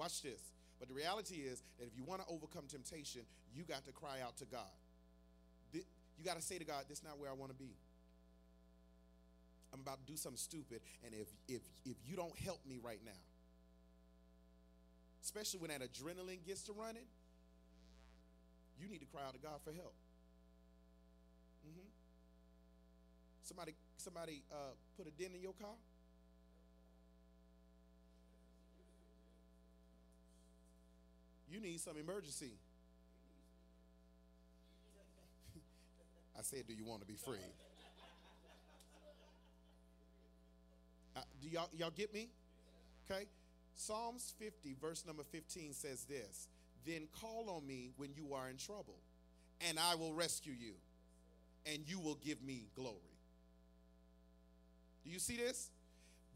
[0.01, 0.41] Watch this.
[0.79, 3.21] But the reality is that if you want to overcome temptation,
[3.55, 4.73] you got to cry out to God.
[5.75, 7.77] You got to say to God, this is not where I want to be.
[9.75, 12.99] I'm about to do something stupid, and if if if you don't help me right
[13.05, 13.21] now,
[15.23, 17.07] especially when that adrenaline gets to running,
[18.81, 19.95] you need to cry out to God for help.
[21.63, 21.87] Mm-hmm.
[23.45, 25.77] Somebody somebody uh, put a dent in your car.
[31.51, 32.53] You need some emergency.
[36.39, 37.39] I said, Do you want to be free?
[41.17, 42.29] Uh, do y'all, y'all get me?
[43.11, 43.27] Okay.
[43.75, 46.47] Psalms 50, verse number 15 says this
[46.87, 48.95] Then call on me when you are in trouble,
[49.67, 50.75] and I will rescue you,
[51.67, 52.97] and you will give me glory.
[55.05, 55.71] Do you see this?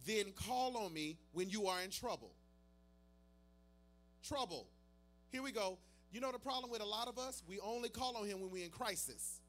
[0.07, 2.33] Then call on me when you are in trouble.
[4.27, 4.67] Trouble.
[5.35, 5.79] Here we go.
[6.13, 7.43] You know the problem with a lot of us?
[7.49, 9.41] We only call on him when we're in crisis.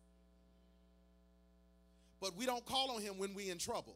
[2.20, 3.96] But we don't call on him when we're in trouble.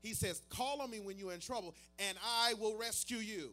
[0.00, 3.52] He says, Call on me when you're in trouble, and I will rescue you.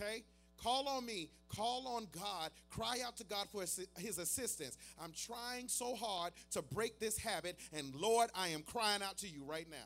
[0.00, 0.24] Okay?
[0.56, 4.78] Call on me, call on God, cry out to God for his assistance.
[4.98, 9.28] I'm trying so hard to break this habit, and Lord, I am crying out to
[9.28, 9.76] you right now.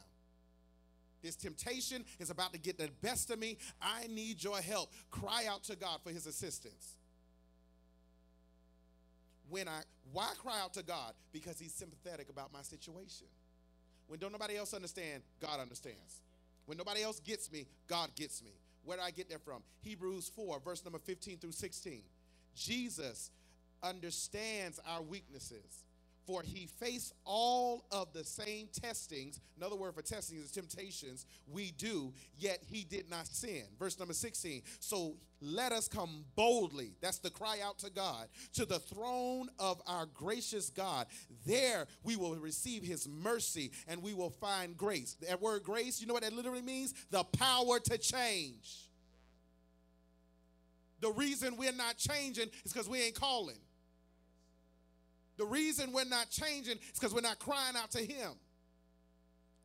[1.22, 3.58] This temptation is about to get the best of me.
[3.80, 4.90] I need your help.
[5.10, 6.96] Cry out to God for his assistance.
[9.48, 11.12] When I why cry out to God?
[11.32, 13.26] Because he's sympathetic about my situation.
[14.08, 16.20] When don't nobody else understand, God understands.
[16.66, 18.52] When nobody else gets me, God gets me.
[18.84, 19.62] Where do I get that from?
[19.80, 22.02] Hebrews 4, verse number 15 through 16.
[22.54, 23.30] Jesus
[23.82, 25.84] understands our weaknesses
[26.26, 29.40] for he faced all of the same testings.
[29.56, 33.64] Another word for testing is temptations we do, yet he did not sin.
[33.78, 34.62] Verse number 16.
[34.80, 39.82] So let us come boldly, that's the cry out to God, to the throne of
[39.86, 41.06] our gracious God.
[41.44, 45.16] There we will receive his mercy and we will find grace.
[45.28, 46.94] That word grace, you know what that literally means?
[47.10, 48.88] The power to change.
[51.00, 53.58] The reason we're not changing is because we ain't calling.
[55.42, 58.30] The reason we're not changing is because we're not crying out to Him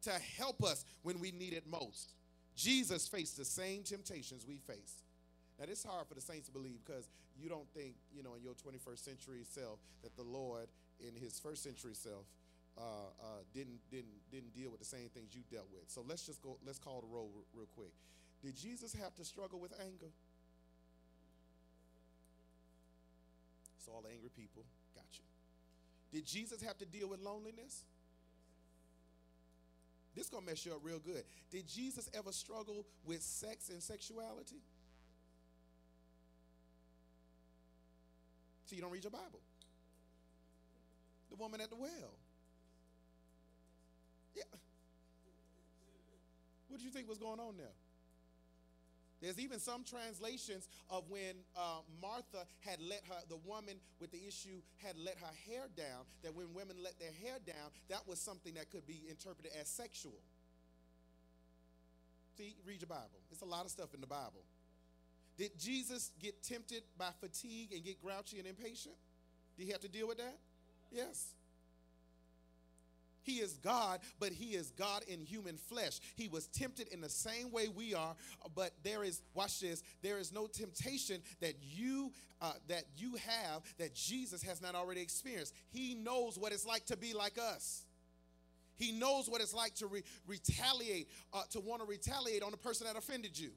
[0.01, 2.15] to help us when we need it most.
[2.55, 5.03] Jesus faced the same temptations we face.
[5.59, 7.07] Now, it's hard for the saints to believe because
[7.39, 10.65] you don't think, you know, in your 21st century self that the Lord,
[10.99, 12.25] in his first century self,
[12.75, 15.84] uh, uh, didn't, didn't, didn't deal with the same things you dealt with.
[15.89, 17.93] So let's just go, let's call the roll real quick.
[18.41, 20.09] Did Jesus have to struggle with anger?
[23.78, 24.63] It's all angry people.
[24.95, 25.26] Got you.
[26.18, 27.86] Did Jesus have to deal with loneliness?
[30.15, 31.24] This gonna mess you up real good.
[31.51, 34.63] Did Jesus ever struggle with sex and sexuality?
[38.65, 39.41] So you don't read your Bible.
[41.30, 42.18] The woman at the well.
[44.36, 44.41] Yeah.
[46.68, 47.76] What do you think was going on there?
[49.22, 54.22] There's even some translations of when uh, Martha had let her, the woman with the
[54.28, 58.20] issue had let her hair down, that when women let their hair down, that was
[58.20, 60.20] something that could be interpreted as sexual.
[62.38, 63.20] See, read your Bible.
[63.32, 64.43] It's a lot of stuff in the Bible.
[65.38, 68.95] Did Jesus get tempted by fatigue and get grouchy and impatient?
[69.57, 70.38] Did he have to deal with that?
[70.91, 71.34] Yes.
[73.28, 75.99] He is God, but he is God in human flesh.
[76.15, 78.15] He was tempted in the same way we are,
[78.55, 83.63] but there is watch this, there is no temptation that you uh, that you have
[83.80, 85.53] that Jesus has not already experienced.
[85.71, 87.84] He knows what it's like to be like us.
[88.78, 92.57] He knows what it's like to re- retaliate, uh, to want to retaliate on the
[92.57, 93.49] person that offended you.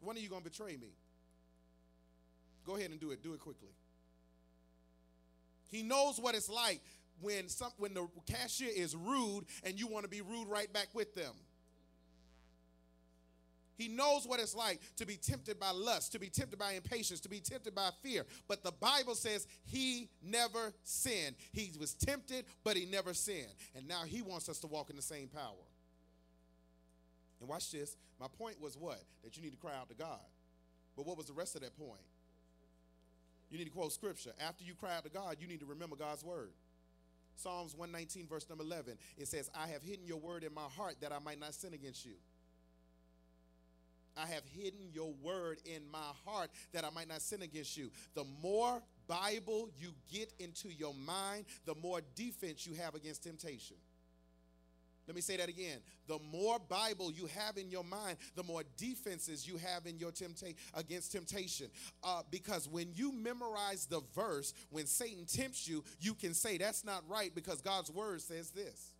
[0.00, 0.94] When are you going to betray me?
[2.66, 3.22] Go ahead and do it.
[3.22, 3.68] Do it quickly.
[5.74, 6.80] He knows what it's like
[7.20, 10.86] when some when the cashier is rude and you want to be rude right back
[10.94, 11.32] with them.
[13.76, 17.18] He knows what it's like to be tempted by lust, to be tempted by impatience,
[17.22, 18.24] to be tempted by fear.
[18.46, 21.34] But the Bible says he never sinned.
[21.50, 23.52] He was tempted, but he never sinned.
[23.74, 25.66] And now he wants us to walk in the same power.
[27.40, 27.96] And watch this.
[28.20, 29.02] My point was what?
[29.24, 30.20] That you need to cry out to God.
[30.96, 31.98] But what was the rest of that point?
[33.50, 34.32] You need to quote scripture.
[34.40, 36.50] After you cry out to God, you need to remember God's word.
[37.36, 40.96] Psalms 119, verse number 11, it says, I have hidden your word in my heart
[41.00, 42.14] that I might not sin against you.
[44.16, 47.90] I have hidden your word in my heart that I might not sin against you.
[48.14, 53.76] The more Bible you get into your mind, the more defense you have against temptation.
[55.06, 55.78] Let me say that again.
[56.06, 60.12] The more Bible you have in your mind, the more defenses you have in your
[60.12, 61.66] temptation against temptation.
[62.02, 66.84] Uh, because when you memorize the verse, when Satan tempts you, you can say that's
[66.84, 68.92] not right because God's word says this.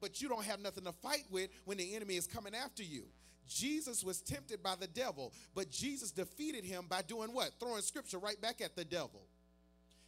[0.00, 3.04] But you don't have nothing to fight with when the enemy is coming after you.
[3.48, 7.52] Jesus was tempted by the devil, but Jesus defeated him by doing what?
[7.60, 9.22] Throwing scripture right back at the devil.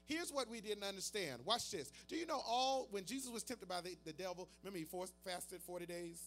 [0.09, 1.43] Here's what we didn't understand.
[1.44, 1.93] Watch this.
[2.09, 5.12] Do you know all, when Jesus was tempted by the, the devil, remember he forced,
[5.22, 6.22] fasted 40 days?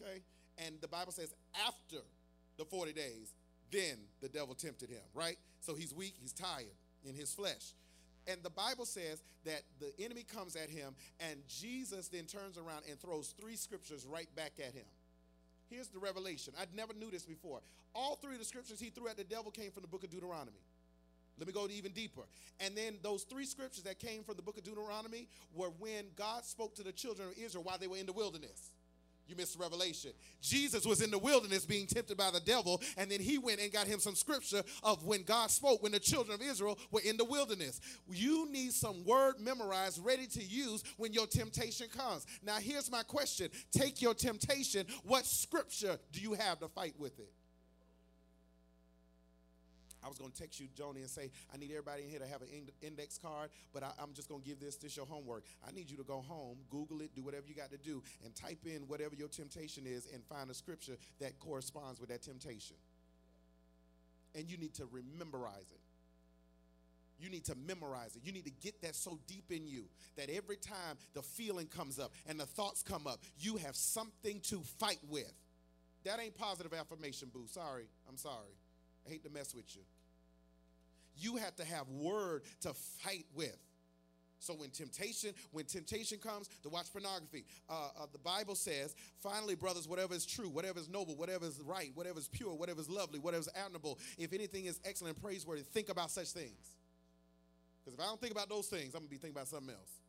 [0.00, 0.22] Okay?
[0.58, 1.34] And the Bible says
[1.66, 1.98] after
[2.56, 3.34] the 40 days,
[3.72, 5.36] then the devil tempted him, right?
[5.60, 7.74] So he's weak, he's tired in his flesh.
[8.28, 12.84] And the Bible says that the enemy comes at him, and Jesus then turns around
[12.88, 14.86] and throws three scriptures right back at him.
[15.68, 16.54] Here's the revelation.
[16.58, 17.60] I'd never knew this before.
[17.94, 20.10] All three of the scriptures he threw at the devil came from the book of
[20.10, 20.60] Deuteronomy.
[21.38, 22.22] Let me go even deeper.
[22.60, 26.44] And then those three scriptures that came from the book of Deuteronomy were when God
[26.44, 28.70] spoke to the children of Israel while they were in the wilderness.
[29.26, 30.10] You missed Revelation.
[30.42, 33.72] Jesus was in the wilderness being tempted by the devil, and then he went and
[33.72, 37.16] got him some scripture of when God spoke when the children of Israel were in
[37.16, 37.80] the wilderness.
[38.10, 42.26] You need some word memorized, ready to use when your temptation comes.
[42.42, 44.86] Now, here's my question Take your temptation.
[45.04, 47.32] What scripture do you have to fight with it?
[50.04, 52.26] I was going to text you, Joni, and say, I need everybody in here to
[52.26, 52.48] have an
[52.82, 55.44] index card, but I, am just going to give this, this your homework.
[55.66, 58.34] I need you to go home, Google it, do whatever you got to do, and
[58.34, 62.76] type in whatever your temptation is and find a scripture that corresponds with that temptation.
[64.34, 65.80] And you need to rememberize it.
[67.18, 68.22] You need to memorize it.
[68.24, 69.84] You need to get that so deep in you
[70.16, 74.40] that every time the feeling comes up and the thoughts come up, you have something
[74.48, 75.32] to fight with.
[76.04, 77.46] That ain't positive affirmation, boo.
[77.46, 77.86] Sorry.
[78.08, 78.58] I'm sorry.
[79.06, 79.82] I hate to mess with you.
[81.16, 83.56] You have to have word to fight with.
[84.44, 89.54] So when temptation, when temptation comes to watch pornography, uh, uh, the Bible says, finally,
[89.54, 92.90] brothers, whatever is true, whatever is noble, whatever is right, whatever is pure, whatever is
[92.90, 96.76] lovely, whatever is admirable, if anything is excellent and praiseworthy, think about such things.
[97.82, 100.03] Because if I don't think about those things, I'm gonna be thinking about something else.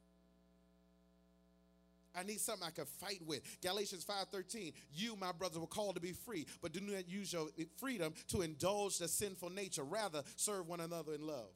[2.18, 3.42] I need something I can fight with.
[3.62, 4.74] Galatians 5:13.
[4.94, 7.48] You, my brothers, were called to be free, but do not use your
[7.78, 9.84] freedom to indulge the sinful nature.
[9.84, 11.50] Rather, serve one another in love.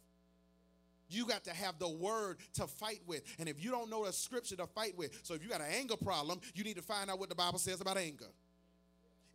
[1.10, 3.23] You got to have the word to fight with.
[3.40, 5.72] And if you don't know the scripture to fight with, so if you got an
[5.72, 8.27] anger problem, you need to find out what the Bible says about anger.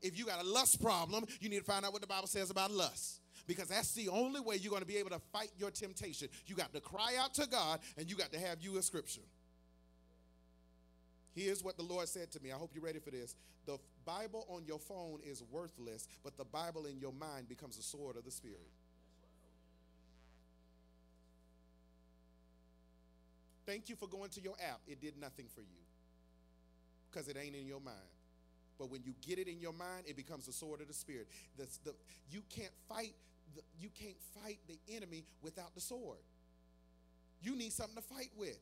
[0.00, 2.50] If you got a lust problem, you need to find out what the Bible says
[2.50, 5.70] about lust because that's the only way you're going to be able to fight your
[5.70, 6.28] temptation.
[6.46, 9.22] You got to cry out to God and you got to have you a scripture.
[11.34, 12.52] Here's what the Lord said to me.
[12.52, 13.34] I hope you're ready for this.
[13.66, 17.82] The Bible on your phone is worthless, but the Bible in your mind becomes the
[17.82, 18.68] sword of the Spirit.
[23.66, 24.80] Thank you for going to your app.
[24.86, 25.82] It did nothing for you
[27.10, 27.96] because it ain't in your mind.
[28.78, 31.28] But when you get it in your mind, it becomes the sword of the Spirit.
[31.56, 31.94] The,
[32.30, 33.14] you can't fight
[33.54, 36.18] the, you can't fight the enemy without the sword.
[37.42, 38.58] You need something to fight with.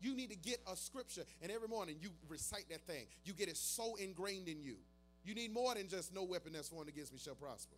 [0.00, 3.06] You need to get a scripture, and every morning you recite that thing.
[3.24, 4.76] You get it so ingrained in you.
[5.24, 7.76] You need more than just no weapon that's formed against me shall prosper.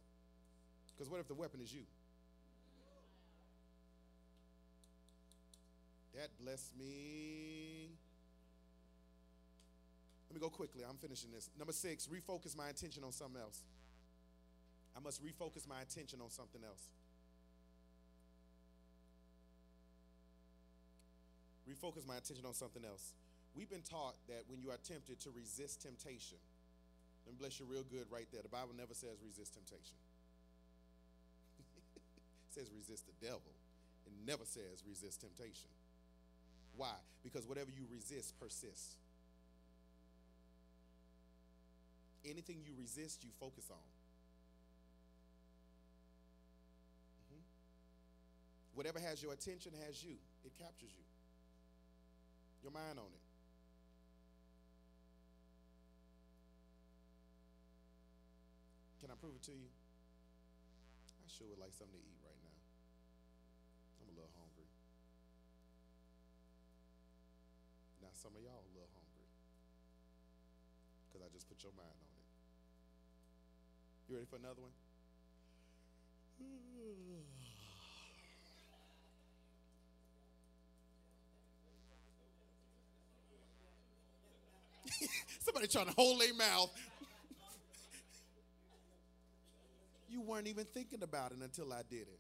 [0.95, 1.83] Because what if the weapon is you?
[6.15, 7.89] That blessed me.
[10.31, 10.83] Let me go quickly.
[10.89, 11.51] I'm finishing this.
[11.59, 13.61] Number six, refocus my attention on something else.
[14.97, 16.89] I must refocus my attention on something else.
[21.73, 23.15] Refocus my attention on something else.
[23.57, 26.39] We've been taught that when you are tempted to resist temptation,
[27.25, 28.43] let me bless you real good right there.
[28.43, 29.97] The Bible never says resist temptation.
[31.97, 33.53] it says resist the devil.
[34.07, 35.69] It never says resist temptation.
[36.77, 36.97] Why?
[37.23, 38.97] Because whatever you resist persists.
[42.25, 43.87] Anything you resist, you focus on.
[47.29, 47.43] Mm-hmm.
[48.75, 51.05] Whatever has your attention has you, it captures you
[52.63, 53.27] your mind on it.
[59.03, 59.67] Can I prove it to you?
[59.67, 62.55] I sure would like something to eat right now.
[63.99, 64.71] I'm a little hungry.
[67.99, 69.27] Now, some of y'all a little hungry
[71.11, 72.31] because I just put your mind on it.
[74.07, 74.75] You ready for another one?
[85.63, 86.71] Somebody trying to hold their mouth.
[90.09, 92.19] you weren't even thinking about it until I did it.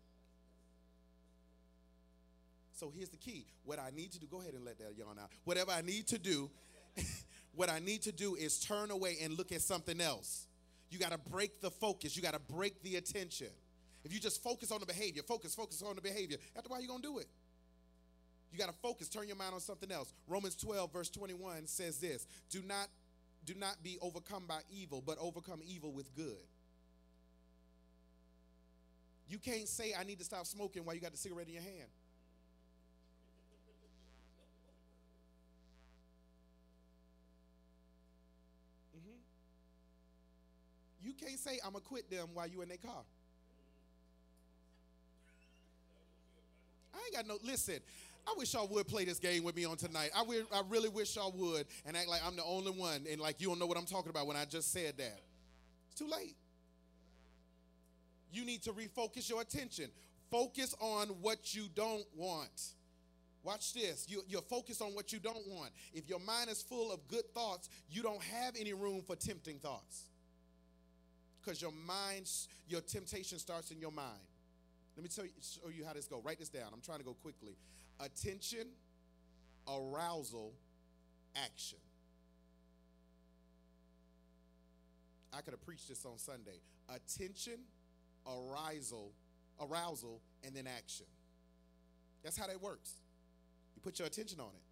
[2.74, 3.46] So here's the key.
[3.64, 5.30] What I need to do, go ahead and let that yawn out.
[5.44, 6.50] Whatever I need to do,
[7.54, 10.46] what I need to do is turn away and look at something else.
[10.90, 12.16] You got to break the focus.
[12.16, 13.48] You got to break the attention.
[14.04, 16.80] If you just focus on the behavior, focus, focus on the behavior, after a while
[16.80, 17.26] you're going to do it.
[18.52, 20.12] You got to focus, turn your mind on something else.
[20.28, 22.88] Romans 12, verse 21 says this Do not,
[23.44, 26.46] do not be overcome by evil, but overcome evil with good.
[29.28, 31.62] You can't say, I need to stop smoking while you got the cigarette in your
[31.62, 31.88] hand.
[38.96, 39.16] Mm-hmm.
[41.06, 43.02] You can't say, I'm going to quit them while you're in their car.
[46.94, 47.78] I ain't got no, listen,
[48.26, 50.10] I wish y'all would play this game with me on tonight.
[50.14, 50.22] I,
[50.52, 53.48] I really wish y'all would and act like I'm the only one and like you
[53.48, 55.20] don't know what I'm talking about when I just said that.
[55.90, 56.36] It's too late.
[58.32, 59.90] You need to refocus your attention.
[60.30, 62.72] focus on what you don't want.
[63.42, 64.06] Watch this.
[64.08, 65.70] You, you're focused on what you don't want.
[65.92, 69.58] If your mind is full of good thoughts, you don't have any room for tempting
[69.58, 70.04] thoughts.
[71.40, 72.30] Because your mind,
[72.68, 74.20] your temptation starts in your mind.
[74.96, 76.22] Let me tell you, show you how this go.
[76.24, 76.68] Write this down.
[76.72, 77.56] I'm trying to go quickly.
[78.02, 78.66] Attention,
[79.68, 80.52] arousal,
[81.36, 81.78] action.
[85.32, 86.60] I could have preached this on Sunday.
[86.88, 87.60] Attention,
[88.26, 89.12] arousal,
[89.60, 91.06] arousal, and then action.
[92.24, 92.94] That's how that works.
[93.76, 94.62] You put your attention on it,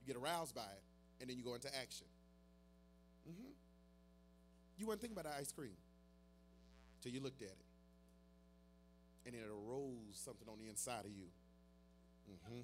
[0.00, 0.82] you get aroused by it,
[1.20, 2.06] and then you go into action.
[3.28, 3.50] Mm-hmm.
[4.78, 5.76] You weren't thinking about the ice cream
[7.02, 7.64] till you looked at it,
[9.26, 11.26] and it arose something on the inside of you.
[12.30, 12.60] Mm-hmm.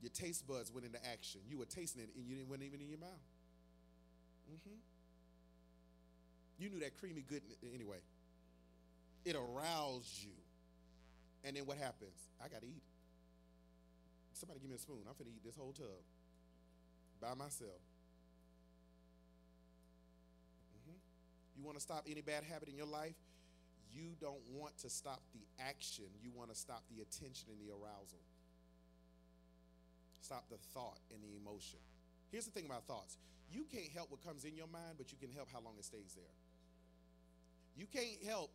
[0.00, 1.40] Your taste buds went into action.
[1.48, 3.28] You were tasting it, and you didn't went even in your mouth.
[4.50, 4.76] Mm-hmm.
[6.58, 7.98] You knew that creamy goodness anyway.
[9.24, 10.32] It aroused you.
[11.44, 12.18] And then what happens?
[12.42, 12.82] I got to eat.
[14.32, 14.98] Somebody give me a spoon.
[15.06, 15.86] I'm finna eat this whole tub
[17.20, 17.82] by myself.
[20.78, 20.98] Mm-hmm.
[21.56, 23.16] You want to stop any bad habit in your life?
[23.92, 26.04] You don't want to stop the action.
[26.22, 28.20] You want to stop the attention and the arousal.
[30.20, 31.78] Stop the thought and the emotion.
[32.30, 33.16] Here's the thing about thoughts
[33.50, 35.84] you can't help what comes in your mind, but you can help how long it
[35.84, 36.36] stays there.
[37.76, 38.50] You can't help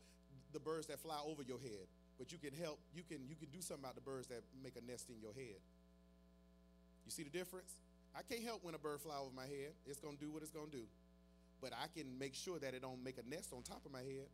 [0.52, 1.90] the birds that fly over your head,
[2.20, 4.76] but you can help, you can, you can do something about the birds that make
[4.78, 5.58] a nest in your head.
[7.06, 7.74] You see the difference?
[8.16, 9.74] I can't help when a bird fly over my head.
[9.88, 10.86] It's gonna do what it's gonna do.
[11.62, 14.04] But I can make sure that it don't make a nest on top of my
[14.04, 14.30] head.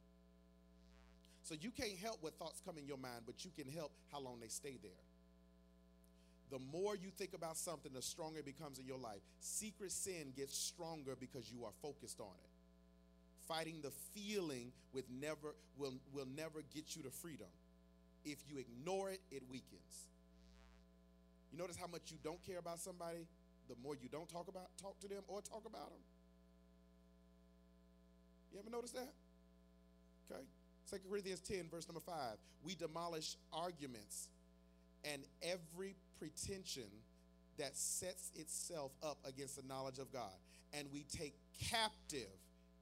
[1.49, 4.19] So you can't help what thoughts come in your mind, but you can help how
[4.19, 5.01] long they stay there
[6.49, 9.21] the more you think about something, the stronger it becomes in your life.
[9.39, 12.49] Secret sin gets stronger because you are focused on it.
[13.47, 17.47] Fighting the feeling with never will, will never get you to freedom.
[18.26, 20.07] If you ignore it, it weakens.
[21.51, 23.27] You notice how much you don't care about somebody,
[23.67, 26.01] the more you don't talk about talk to them or talk about them.
[28.51, 29.13] You ever notice that?
[30.31, 30.41] Okay.
[30.89, 32.15] 2 Corinthians 10, verse number 5.
[32.63, 34.27] We demolish arguments
[35.03, 36.89] and every pretension
[37.57, 40.33] that sets itself up against the knowledge of God.
[40.73, 41.35] And we take
[41.69, 42.29] captive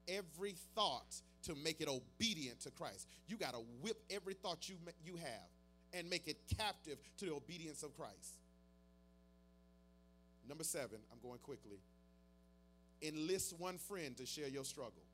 [0.07, 3.07] every thought to make it obedient to Christ.
[3.27, 5.49] You got to whip every thought you, you have
[5.93, 8.37] and make it captive to the obedience of Christ.
[10.47, 11.79] Number seven, I'm going quickly.
[13.01, 15.06] Enlist one friend to share your struggle.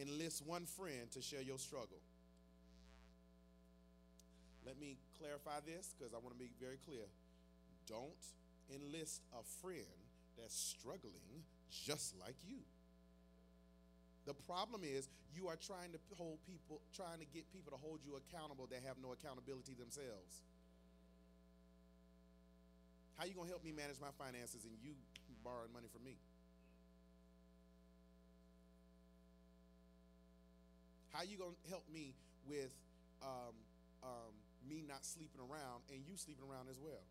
[0.00, 2.00] Enlist one friend to share your struggle.
[4.64, 7.04] Let me clarify this because I want to be very clear.
[7.86, 8.24] Don't
[8.72, 9.98] enlist a friend
[10.38, 12.58] that's struggling just like you.
[14.26, 18.00] The problem is you are trying to hold people, trying to get people to hold
[18.04, 20.44] you accountable that have no accountability themselves.
[23.16, 24.94] How you gonna help me manage my finances and you
[25.44, 26.16] borrowing money from me?
[31.20, 32.16] How you gonna help me
[32.48, 32.72] with
[33.20, 33.52] um,
[34.00, 34.32] um,
[34.64, 37.04] me not sleeping around and you sleeping around as well.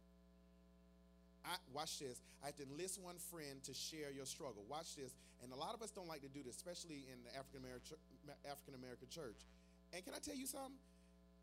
[1.46, 2.18] I, watch this.
[2.42, 4.66] I have to enlist one friend to share your struggle.
[4.66, 5.14] Watch this.
[5.46, 8.02] And a lot of us don't like to do this, especially in the African American
[8.50, 9.46] African American church.
[9.94, 10.82] And can I tell you something?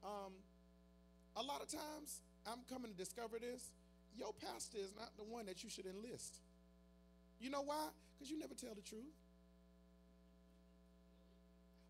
[0.03, 0.35] Um,
[1.39, 2.19] a lot of times,
[2.51, 3.71] I'm coming to discover this.
[4.19, 6.43] Your pastor is not the one that you should enlist.
[7.39, 7.95] You know why?
[8.19, 9.15] Because you never tell the truth.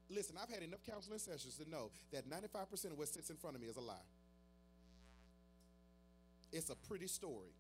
[0.09, 3.57] Listen, I've had enough counseling sessions to know that 95% of what sits in front
[3.57, 3.95] of me is a lie.
[6.53, 7.51] It's a pretty story.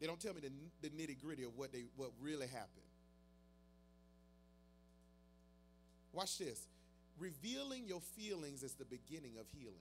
[0.00, 0.50] They don't tell me the,
[0.82, 2.84] the nitty gritty of what, they, what really happened.
[6.12, 6.66] Watch this.
[7.18, 9.74] Revealing your feelings is the beginning of healing.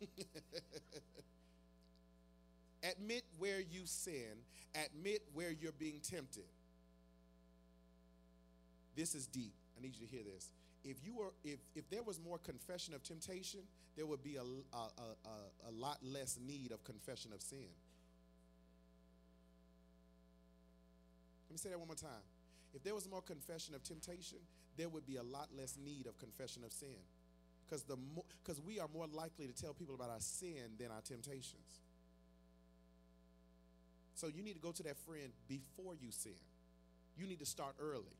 [2.82, 4.44] admit where you sin,
[4.74, 6.44] admit where you're being tempted.
[8.98, 9.54] This is deep.
[9.78, 10.50] I need you to hear this.
[10.82, 13.60] If you were, if if there was more confession of temptation,
[13.96, 17.70] there would be a, a, a, a lot less need of confession of sin.
[21.48, 22.26] Let me say that one more time.
[22.74, 24.38] If there was more confession of temptation,
[24.76, 26.98] there would be a lot less need of confession of sin.
[27.68, 27.96] Because the
[28.42, 31.82] because we are more likely to tell people about our sin than our temptations.
[34.16, 36.42] So you need to go to that friend before you sin.
[37.16, 38.16] You need to start early.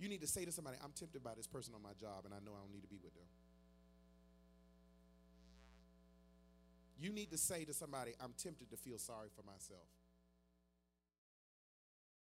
[0.00, 2.32] You need to say to somebody, I'm tempted by this person on my job and
[2.32, 3.28] I know I don't need to be with them.
[6.98, 9.84] You need to say to somebody, I'm tempted to feel sorry for myself.